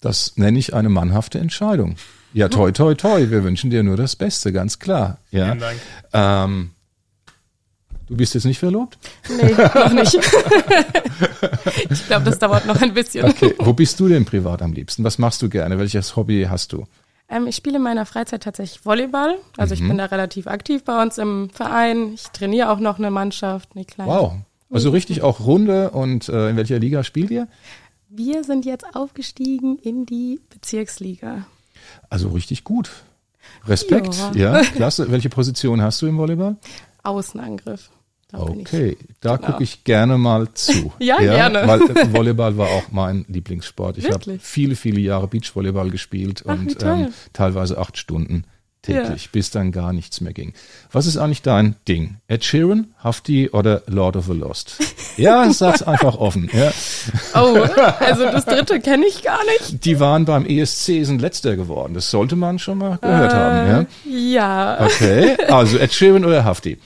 Das 0.00 0.36
nenne 0.36 0.58
ich 0.58 0.74
eine 0.74 0.88
mannhafte 0.88 1.38
Entscheidung. 1.38 1.96
Ja, 2.32 2.48
toi, 2.48 2.72
toi, 2.72 2.94
toi. 2.94 3.30
Wir 3.30 3.44
wünschen 3.44 3.70
dir 3.70 3.82
nur 3.82 3.96
das 3.96 4.16
Beste, 4.16 4.52
ganz 4.52 4.78
klar. 4.78 5.18
Ja. 5.30 5.46
Vielen 5.46 5.60
Dank. 5.60 5.80
Ähm, 6.12 6.70
Du 8.08 8.16
bist 8.16 8.34
jetzt 8.34 8.44
nicht 8.44 8.58
verlobt? 8.58 8.98
Nee, 9.28 9.52
noch 9.52 9.92
nicht. 9.92 10.14
ich 11.90 12.06
glaube, 12.06 12.24
das 12.24 12.38
dauert 12.38 12.66
noch 12.66 12.80
ein 12.80 12.94
bisschen. 12.94 13.24
Okay, 13.24 13.54
wo 13.58 13.72
bist 13.72 13.98
du 13.98 14.08
denn 14.08 14.24
privat 14.24 14.62
am 14.62 14.72
liebsten? 14.72 15.02
Was 15.02 15.18
machst 15.18 15.42
du 15.42 15.48
gerne? 15.48 15.78
Welches 15.78 16.14
Hobby 16.14 16.46
hast 16.48 16.72
du? 16.72 16.86
Ähm, 17.28 17.48
ich 17.48 17.56
spiele 17.56 17.76
in 17.76 17.82
meiner 17.82 18.06
Freizeit 18.06 18.44
tatsächlich 18.44 18.86
Volleyball. 18.86 19.36
Also 19.56 19.74
mhm. 19.74 19.80
ich 19.80 19.88
bin 19.88 19.98
da 19.98 20.04
relativ 20.04 20.46
aktiv 20.46 20.84
bei 20.84 21.02
uns 21.02 21.18
im 21.18 21.50
Verein. 21.50 22.14
Ich 22.14 22.28
trainiere 22.28 22.70
auch 22.70 22.78
noch 22.78 22.98
eine 22.98 23.10
Mannschaft, 23.10 23.70
eine 23.74 23.84
kleine. 23.84 24.10
Wow. 24.10 24.32
Also 24.70 24.90
richtig 24.90 25.22
auch 25.22 25.40
Runde 25.40 25.90
und 25.90 26.28
äh, 26.28 26.50
in 26.50 26.56
welcher 26.56 26.78
Liga 26.78 27.02
spielt 27.02 27.30
ihr? 27.30 27.48
Wir 28.08 28.44
sind 28.44 28.64
jetzt 28.64 28.84
aufgestiegen 28.94 29.78
in 29.78 30.06
die 30.06 30.40
Bezirksliga. 30.50 31.46
Also 32.08 32.30
richtig 32.30 32.64
gut. 32.64 32.90
Respekt, 33.66 34.16
ja. 34.34 34.58
ja, 34.58 34.62
klasse. 34.74 35.10
Welche 35.10 35.28
Position 35.28 35.82
hast 35.82 36.02
du 36.02 36.06
im 36.06 36.18
Volleyball? 36.18 36.56
Außenangriff. 37.02 37.90
Da 38.28 38.40
okay, 38.40 38.96
da 39.20 39.36
genau. 39.36 39.52
gucke 39.52 39.62
ich 39.62 39.84
gerne 39.84 40.18
mal 40.18 40.52
zu. 40.52 40.92
ja, 40.98 41.20
ja, 41.20 41.48
gerne. 41.48 41.68
Weil 41.68 42.12
Volleyball 42.12 42.56
war 42.58 42.68
auch 42.68 42.90
mein 42.90 43.24
Lieblingssport. 43.28 43.98
Ich 43.98 44.10
habe 44.10 44.38
viele, 44.40 44.74
viele 44.74 45.00
Jahre 45.00 45.28
Beachvolleyball 45.28 45.90
gespielt 45.90 46.42
Ach, 46.46 46.54
und 46.54 46.82
ähm, 46.82 47.12
teilweise 47.32 47.78
acht 47.78 47.96
Stunden 47.98 48.44
täglich, 48.86 49.24
ja. 49.24 49.28
bis 49.32 49.50
dann 49.50 49.72
gar 49.72 49.92
nichts 49.92 50.20
mehr 50.20 50.32
ging. 50.32 50.54
Was 50.92 51.06
ist 51.06 51.16
eigentlich 51.16 51.42
dein 51.42 51.76
Ding? 51.88 52.16
Ed 52.28 52.44
Sheeran, 52.44 52.94
Hafti 53.02 53.50
oder 53.50 53.82
Lord 53.86 54.16
of 54.16 54.26
the 54.26 54.32
Lost? 54.32 54.76
Ja, 55.16 55.50
sag's 55.50 55.82
einfach 55.82 56.16
offen. 56.16 56.50
Ja. 56.52 56.72
Oh, 57.34 57.56
also 58.00 58.24
das 58.24 58.44
dritte 58.44 58.80
kenne 58.80 59.06
ich 59.06 59.22
gar 59.22 59.40
nicht. 59.46 59.82
Die 59.86 59.98
waren 59.98 60.26
beim 60.26 60.44
ESC 60.44 61.06
sind 61.06 61.22
letzter 61.22 61.56
geworden. 61.56 61.94
Das 61.94 62.10
sollte 62.10 62.36
man 62.36 62.58
schon 62.58 62.76
mal 62.76 62.98
gehört 62.98 63.32
äh, 63.32 63.34
haben. 63.34 63.86
Ja. 64.04 64.76
ja. 64.76 64.84
Okay, 64.84 65.38
also 65.48 65.78
Ed 65.78 65.94
Sheeran 65.94 66.22
oder 66.26 66.44
Hafti? 66.44 66.76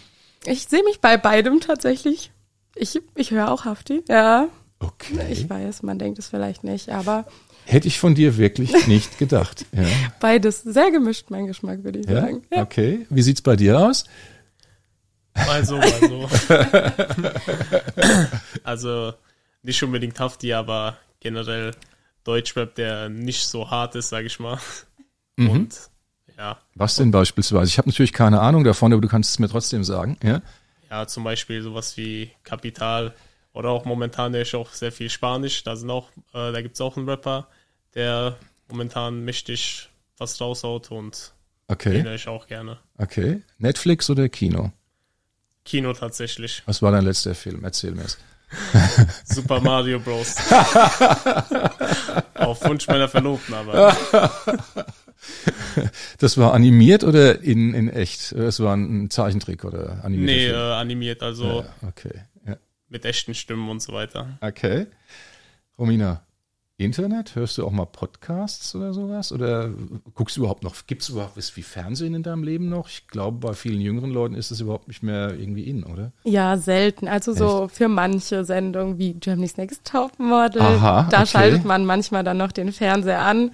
Ich 0.44 0.66
sehe 0.66 0.83
mich 0.85 1.00
bei 1.00 1.16
beidem 1.16 1.61
tatsächlich. 1.61 2.31
Ich, 2.74 3.00
ich 3.14 3.31
höre 3.31 3.50
auch 3.50 3.64
Hafti, 3.64 4.03
ja. 4.09 4.48
Okay. 4.79 5.18
Ich 5.31 5.48
weiß, 5.48 5.83
man 5.83 5.98
denkt 5.98 6.18
es 6.18 6.29
vielleicht 6.29 6.64
nicht, 6.64 6.88
aber. 6.88 7.26
Hätte 7.66 7.88
ich 7.88 8.00
von 8.00 8.14
dir 8.14 8.38
wirklich 8.38 8.87
nicht 8.87 9.18
gedacht. 9.18 9.66
Ja. 9.72 9.87
Beides 10.18 10.62
sehr 10.62 10.90
gemischt, 10.90 11.26
mein 11.31 11.46
Geschmack, 11.46 11.85
würde 11.85 12.00
ich 12.00 12.07
ja? 12.07 12.22
sagen. 12.22 12.42
Ja. 12.50 12.62
Okay. 12.62 13.07
Wie 13.11 13.22
sieht's 13.22 13.42
bei 13.42 13.57
dir 13.57 13.79
aus? 13.79 14.05
Mal 15.35 15.64
so, 15.64 15.76
mal 15.76 16.00
so. 16.00 16.29
also 18.64 19.12
nicht 19.62 19.83
unbedingt 19.83 20.18
Hafti, 20.18 20.53
aber 20.53 20.96
generell 21.20 21.72
Deutschrap, 22.24 22.74
der 22.74 23.09
nicht 23.09 23.46
so 23.46 23.70
hart 23.70 23.94
ist, 23.94 24.09
sage 24.09 24.26
ich 24.26 24.40
mal. 24.40 24.59
Mhm. 25.37 25.50
Und 25.50 25.90
ja. 26.40 26.59
Was 26.74 26.96
denn 26.96 27.11
beispielsweise? 27.11 27.68
Ich 27.68 27.76
habe 27.76 27.88
natürlich 27.88 28.14
keine 28.14 28.40
Ahnung 28.40 28.64
davon, 28.64 28.94
aber 28.94 29.03
du 29.03 29.09
kannst 29.09 29.31
es 29.31 29.38
mir 29.38 29.48
trotzdem 29.48 29.85
sagen. 29.85 30.16
Ja, 30.22 30.40
ja 30.90 31.07
zum 31.07 31.22
Beispiel 31.22 31.61
sowas 31.61 31.98
wie 31.98 32.31
Kapital 32.44 33.14
oder 33.53 33.68
auch 33.68 33.85
momentan 33.85 34.33
der 34.33 34.42
ist 34.42 34.55
auch 34.55 34.72
sehr 34.72 34.90
viel 34.90 35.11
Spanisch. 35.11 35.62
Da 35.64 35.76
sind 35.76 35.90
auch, 35.90 36.09
äh, 36.33 36.50
da 36.50 36.62
gibt 36.62 36.76
es 36.76 36.81
auch 36.81 36.96
einen 36.96 37.07
Rapper, 37.07 37.46
der 37.94 38.37
momentan 38.68 39.22
mächtig 39.22 39.90
was 40.16 40.40
raushaut 40.40 40.90
und 40.90 41.35
okay. 41.68 42.03
den 42.03 42.14
ich 42.14 42.26
auch 42.26 42.46
gerne. 42.46 42.79
Okay. 42.96 43.42
Netflix 43.59 44.09
oder 44.09 44.31
Kino? 44.31 44.72
Kino 45.66 45.92
tatsächlich. 45.92 46.62
Was 46.64 46.81
war 46.81 46.90
dein 46.90 47.05
letzter 47.05 47.35
Film? 47.35 47.64
Erzähl 47.64 47.92
mir 47.92 48.05
es. 48.05 48.16
Super 49.24 49.61
Mario 49.61 50.00
Bros. 50.00 50.37
Auf 52.35 52.64
Wunsch 52.64 52.87
meiner 52.88 53.09
Verlobten 53.09 53.55
aber. 53.55 53.94
Das 56.18 56.38
war 56.38 56.54
animiert 56.54 57.04
oder 57.04 57.40
in, 57.42 57.74
in 57.74 57.88
echt? 57.88 58.33
Es 58.33 58.61
war 58.61 58.76
ein 58.76 59.11
Zeichentrick 59.11 59.64
oder 59.64 60.04
animiert? 60.04 60.26
Nee, 60.26 60.48
äh, 60.48 60.54
animiert, 60.54 61.22
also 61.22 61.62
ja, 61.62 61.88
okay. 61.88 62.24
Ja. 62.46 62.56
mit 62.88 63.04
echten 63.04 63.35
Stimmen 63.35 63.68
und 63.68 63.80
so 63.80 63.92
weiter. 63.92 64.38
Okay. 64.40 64.87
Romina, 65.78 66.22
Internet? 66.76 67.35
Hörst 67.35 67.59
du 67.59 67.66
auch 67.66 67.70
mal 67.70 67.87
Podcasts 67.87 68.74
oder 68.74 68.92
sowas? 68.92 69.33
Oder 69.33 69.70
guckst 70.14 70.37
du 70.37 70.40
überhaupt 70.40 70.62
noch, 70.62 70.74
gibt 70.87 71.02
es 71.02 71.11
überhaupt 71.11 71.37
was 71.37 71.56
wie 71.56 71.62
Fernsehen 71.62 72.14
in 72.14 72.22
deinem 72.22 72.42
Leben 72.42 72.68
noch? 72.68 72.88
Ich 72.88 73.06
glaube, 73.06 73.38
bei 73.38 73.54
vielen 73.54 73.80
jüngeren 73.80 74.11
Leuten 74.11 74.35
ist 74.35 74.50
das 74.50 74.61
überhaupt 74.61 74.88
nicht 74.88 75.02
mehr 75.02 75.35
irgendwie 75.38 75.64
in, 75.64 75.85
oder? 75.85 76.12
Ja, 76.24 76.56
selten. 76.56 77.09
Also 77.09 77.33
so 77.33 77.66
Echt? 77.66 77.76
für 77.76 77.88
manche 77.88 78.44
Sendungen 78.44 78.98
wie 78.98 79.14
Germany's 79.14 79.56
Next 79.56 79.85
Topmodel, 79.85 80.62
Aha, 80.62 81.09
da 81.11 81.18
okay. 81.18 81.26
schaltet 81.26 81.64
man 81.64 81.85
manchmal 81.85 82.24
dann 82.24 82.38
noch 82.38 82.52
den 82.52 82.72
Fernseher 82.72 83.20
an 83.20 83.52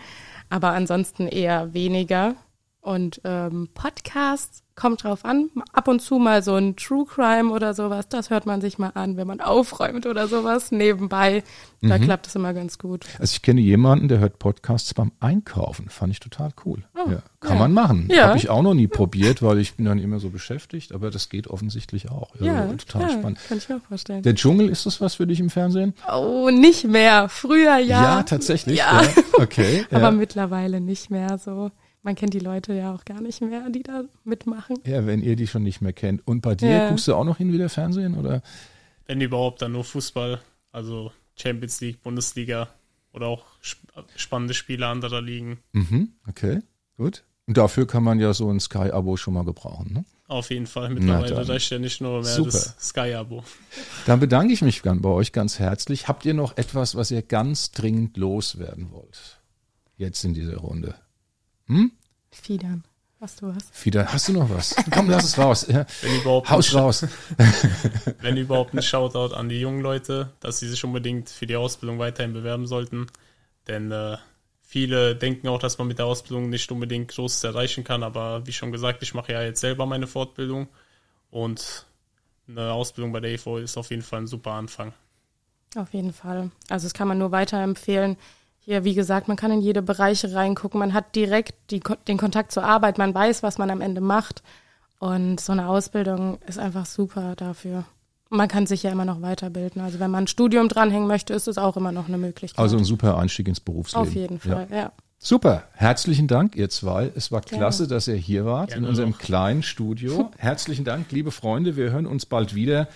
aber 0.49 0.73
ansonsten 0.73 1.29
eher 1.29 1.75
weniger. 1.75 2.37
Und 2.87 3.21
ähm, 3.25 3.69
Podcasts 3.75 4.63
kommt 4.77 5.03
drauf 5.03 5.25
an. 5.25 5.51
Ab 5.73 5.89
und 5.89 6.01
zu 6.01 6.21
mal 6.21 6.45
so 6.45 6.55
ein 6.55 6.77
True 6.77 7.05
Crime 7.05 7.51
oder 7.51 7.75
sowas, 7.75 8.09
das 8.09 8.31
hört 8.31 8.47
man 8.47 8.61
sich 8.61 8.79
mal 8.79 8.93
an, 8.95 9.17
wenn 9.17 9.27
man 9.27 9.41
aufräumt 9.41 10.07
oder 10.07 10.29
sowas 10.29 10.71
nebenbei. 10.71 11.43
Da 11.83 11.99
mhm. 11.99 12.03
klappt 12.03 12.29
es 12.29 12.37
immer 12.37 12.55
ganz 12.55 12.79
gut. 12.79 13.05
Also 13.19 13.33
ich 13.33 13.43
kenne 13.43 13.61
jemanden, 13.61 14.07
der 14.07 14.21
hört 14.21 14.39
Podcasts 14.39 14.95
beim 14.95 15.11
Einkaufen. 15.19 15.89
Fand 15.89 16.13
ich 16.13 16.21
total 16.21 16.51
cool. 16.65 16.85
Oh, 16.95 17.11
ja. 17.11 17.23
Kann 17.41 17.55
ja. 17.55 17.59
man 17.59 17.73
machen. 17.73 18.09
Ja. 18.09 18.29
Habe 18.29 18.39
ich 18.39 18.51
auch 18.51 18.63
noch 18.63 18.75
nie 18.75 18.87
probiert, 18.87 19.43
weil 19.43 19.59
ich 19.59 19.75
bin 19.75 19.87
dann 19.87 19.99
immer 19.99 20.21
so 20.21 20.31
beschäftigt, 20.31 20.93
aber 20.93 21.11
das 21.11 21.29
geht 21.29 21.49
offensichtlich 21.49 22.09
auch. 22.13 22.37
Ja, 22.39 22.67
total 22.75 23.11
spannend. 23.11 23.41
Kann 23.49 23.59
ich 23.59 23.69
mir 23.69 23.79
auch 23.79 23.89
vorstellen. 23.89 24.23
Der 24.23 24.37
Dschungel, 24.37 24.69
ist 24.69 24.87
das 24.87 25.01
was 25.01 25.17
für 25.17 25.27
dich 25.27 25.41
im 25.41 25.51
Fernsehen? 25.51 25.93
Oh, 26.09 26.51
nicht 26.51 26.85
mehr. 26.85 27.29
Früher 27.29 27.79
ja. 27.79 28.03
Ja, 28.03 28.23
tatsächlich. 28.23 28.79
Ja. 28.79 29.03
Okay. 29.33 29.85
aber 29.91 30.13
mittlerweile 30.13 30.81
nicht 30.81 31.11
mehr 31.11 31.39
so 31.39 31.73
man 32.07 32.15
kennt 32.15 32.33
die 32.35 32.39
Leute 32.39 32.73
ja 32.73 32.95
auch 32.95 33.05
gar 33.05 33.21
nicht 33.21 33.43
mehr, 33.43 33.69
die 33.69 33.83
da 33.83 34.05
mitmachen. 34.23 34.79
Ja, 34.87 35.05
wenn 35.07 35.23
ihr 35.23 35.35
die 35.35 35.49
schon 35.49 35.65
nicht 35.65 35.81
mehr 35.81 35.93
kennt. 35.93 36.25
Und 36.25 36.41
bei 36.41 36.55
dir, 36.55 36.71
ja. 36.71 36.89
guckst 36.89 37.09
du 37.09 37.15
auch 37.17 37.25
noch 37.25 37.39
hin 37.39 37.53
wieder 37.53 37.69
Fernsehen 37.69 38.17
oder? 38.17 38.43
Wenn 39.07 39.21
überhaupt, 39.21 39.61
dann 39.61 39.73
nur 39.73 39.83
Fußball, 39.83 40.41
also 40.71 41.11
Champions 41.35 41.81
League, 41.81 42.01
Bundesliga 42.03 42.69
oder 43.13 43.27
auch 43.27 43.45
spannende 44.15 44.55
Spiele 44.55 44.87
anderer 44.87 45.21
Ligen. 45.21 45.59
Mhm, 45.73 46.13
okay, 46.29 46.61
gut. 46.97 47.25
Und 47.47 47.57
dafür 47.57 47.89
kann 47.89 48.05
man 48.05 48.21
ja 48.21 48.33
so 48.33 48.49
ein 48.51 48.61
Sky-Abo 48.61 49.17
schon 49.17 49.35
mal 49.35 49.45
gebrauchen, 49.45 49.93
ne? 49.93 50.05
Auf 50.29 50.51
jeden 50.51 50.67
Fall. 50.67 50.91
Mittlerweile 50.91 51.49
reicht 51.49 51.71
ja 51.71 51.79
nicht 51.81 52.01
nur 52.01 52.23
mehr 52.23 52.25
Super. 52.25 52.51
das 52.51 52.77
Sky-Abo. 52.79 53.43
Dann 54.07 54.21
bedanke 54.21 54.53
ich 54.53 54.63
mich 54.63 54.83
bei 54.83 55.09
euch 55.09 55.33
ganz 55.33 55.59
herzlich. 55.59 56.07
Habt 56.07 56.25
ihr 56.25 56.35
noch 56.35 56.57
etwas, 56.57 56.95
was 56.95 57.11
ihr 57.11 57.23
ganz 57.23 57.73
dringend 57.73 58.17
loswerden 58.17 58.93
wollt? 58.93 59.41
Jetzt 59.97 60.25
in 60.25 60.35
dieser 60.35 60.59
Runde. 60.59 60.95
Hm? 61.67 61.93
Fiedern. 62.31 62.85
Hast 63.21 63.41
du 63.41 63.49
was? 63.49 63.85
Wieder, 63.85 64.13
hast 64.13 64.29
du 64.29 64.35
noch 64.35 64.51
was? 64.51 64.77
Komm, 64.91 65.09
lass 65.09 65.25
es 65.25 65.39
raus. 65.39 65.67
Ja. 65.69 65.87
Wenn 66.03 66.21
überhaupt, 66.21 66.51
Haus 66.51 66.75
raus. 66.75 67.07
wenn 68.21 68.37
überhaupt 68.37 68.75
ein 68.75 68.83
Shoutout 68.83 69.35
an 69.35 69.49
die 69.49 69.59
jungen 69.59 69.81
Leute, 69.81 70.33
dass 70.41 70.59
sie 70.59 70.69
sich 70.69 70.85
unbedingt 70.85 71.31
für 71.31 71.47
die 71.47 71.57
Ausbildung 71.57 71.99
weiterhin 71.99 72.35
bewerben 72.35 72.67
sollten. 72.67 73.07
Denn 73.67 73.91
äh, 73.91 74.19
viele 74.61 75.17
denken 75.17 75.49
auch, 75.49 75.59
dass 75.59 75.79
man 75.79 75.89
mit 75.89 75.99
der 75.99 76.05
Ausbildung 76.05 76.51
nicht 76.51 76.71
unbedingt 76.71 77.09
Großes 77.09 77.43
erreichen 77.43 77.85
kann. 77.85 78.03
Aber 78.03 78.47
wie 78.47 78.53
schon 78.53 78.71
gesagt, 78.71 79.03
ich 79.03 79.15
mache 79.15 79.33
ja 79.33 79.43
jetzt 79.43 79.61
selber 79.61 79.87
meine 79.87 80.07
Fortbildung 80.07 80.69
und 81.31 81.87
eine 82.49 82.73
Ausbildung 82.73 83.13
bei 83.13 83.21
der 83.21 83.33
EV 83.33 83.59
ist 83.59 83.79
auf 83.79 83.91
jeden 83.91 84.03
Fall 84.03 84.21
ein 84.21 84.27
super 84.27 84.53
Anfang. 84.53 84.93
Auf 85.75 85.95
jeden 85.95 86.13
Fall. 86.13 86.51
Also 86.69 86.87
das 86.87 86.95
kann 86.95 87.09
man 87.09 87.19
nur 87.19 87.33
weiterempfehlen. 87.33 88.19
Hier, 88.67 88.83
wie 88.83 88.95
gesagt, 88.95 89.29
man 89.29 89.37
kann 89.37 89.53
in 89.53 89.61
jede 89.61 89.81
Bereiche 89.81 90.35
reingucken. 90.35 90.81
Man 90.81 90.93
hat 90.93 91.15
direkt 91.15 91.55
die, 91.71 91.81
den 92.09 92.19
Kontakt 92.19 92.51
zur 92.51 92.65
Arbeit. 92.65 92.99
Man 92.99 93.15
weiß, 93.15 93.45
was 93.45 93.59
man 93.59 93.71
am 93.71 93.81
Ende 93.81 94.01
macht. 94.01 94.43
Und 94.99 95.39
so 95.39 95.53
eine 95.53 95.69
Ausbildung 95.69 96.39
ist 96.49 96.59
einfach 96.59 96.85
super 96.85 97.37
dafür. 97.37 97.85
Man 98.29 98.49
kann 98.49 98.67
sich 98.67 98.83
ja 98.83 98.91
immer 98.91 99.05
noch 99.05 99.23
weiterbilden. 99.23 99.81
Also 99.81 100.01
wenn 100.01 100.11
man 100.11 100.25
ein 100.25 100.27
Studium 100.27 100.69
dranhängen 100.69 101.07
möchte, 101.07 101.33
ist 101.33 101.47
es 101.47 101.59
auch 101.59 101.77
immer 101.77 101.93
noch 101.93 102.09
eine 102.09 102.19
Möglichkeit. 102.19 102.59
Also 102.59 102.77
ein 102.77 102.83
super 102.83 103.17
Einstieg 103.17 103.47
ins 103.47 103.61
Berufsleben. 103.61 104.09
Auf 104.09 104.15
jeden 104.15 104.41
Fall, 104.41 104.67
ja. 104.69 104.77
ja. 104.77 104.93
Super, 105.19 105.63
herzlichen 105.73 106.27
Dank, 106.27 106.57
ihr 106.57 106.69
zwei. 106.69 107.11
Es 107.15 107.31
war 107.31 107.43
klasse, 107.43 107.85
Gerne. 107.85 107.95
dass 107.95 108.09
ihr 108.09 108.17
hier 108.17 108.45
wart 108.45 108.71
Gerne 108.71 108.83
in 108.85 108.91
unserem 108.91 109.15
auch. 109.15 109.19
kleinen 109.19 109.63
Studio. 109.63 110.31
herzlichen 110.39 110.85
Dank, 110.85 111.13
liebe 111.13 111.31
Freunde. 111.31 111.77
Wir 111.77 111.93
hören 111.93 112.07
uns 112.07 112.27
bald 112.27 112.55
wieder. 112.57 112.89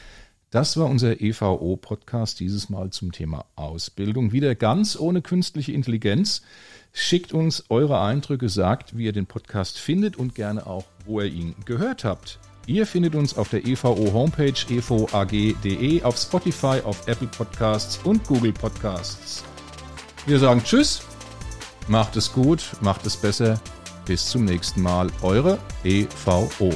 Das 0.51 0.77
war 0.77 0.87
unser 0.87 1.21
EVO-Podcast 1.21 2.41
dieses 2.41 2.71
Mal 2.71 2.91
zum 2.91 3.13
Thema 3.13 3.45
Ausbildung. 3.55 4.33
Wieder 4.33 4.57
ganz 4.57 4.99
ohne 4.99 5.23
künstliche 5.23 5.71
Intelligenz. 5.71 6.43
Schickt 6.93 7.33
uns 7.33 7.67
eure 7.69 8.01
Eindrücke, 8.01 8.49
sagt, 8.49 8.99
wie 8.99 9.05
ihr 9.05 9.13
den 9.13 9.27
Podcast 9.27 9.79
findet 9.79 10.17
und 10.17 10.35
gerne 10.35 10.67
auch, 10.67 10.87
wo 11.05 11.21
ihr 11.21 11.33
ihn 11.33 11.55
gehört 11.67 12.03
habt. 12.03 12.41
Ihr 12.67 12.85
findet 12.85 13.15
uns 13.15 13.39
auf 13.39 13.49
der 13.49 13.65
EVO 13.65 14.13
Homepage 14.13 14.53
evoag.de, 14.69 16.03
auf 16.03 16.17
Spotify, 16.17 16.81
auf 16.85 17.07
Apple 17.07 17.29
Podcasts 17.29 18.01
und 18.03 18.27
Google 18.27 18.53
Podcasts. 18.53 19.45
Wir 20.27 20.41
sagen 20.41 20.65
Tschüss, 20.65 21.03
macht 21.87 22.17
es 22.17 22.33
gut, 22.33 22.73
macht 22.81 23.07
es 23.07 23.17
besser. 23.17 23.61
Bis 24.05 24.27
zum 24.27 24.47
nächsten 24.47 24.83
Mal. 24.83 25.13
Eure 25.23 25.59
EVO. 25.85 26.75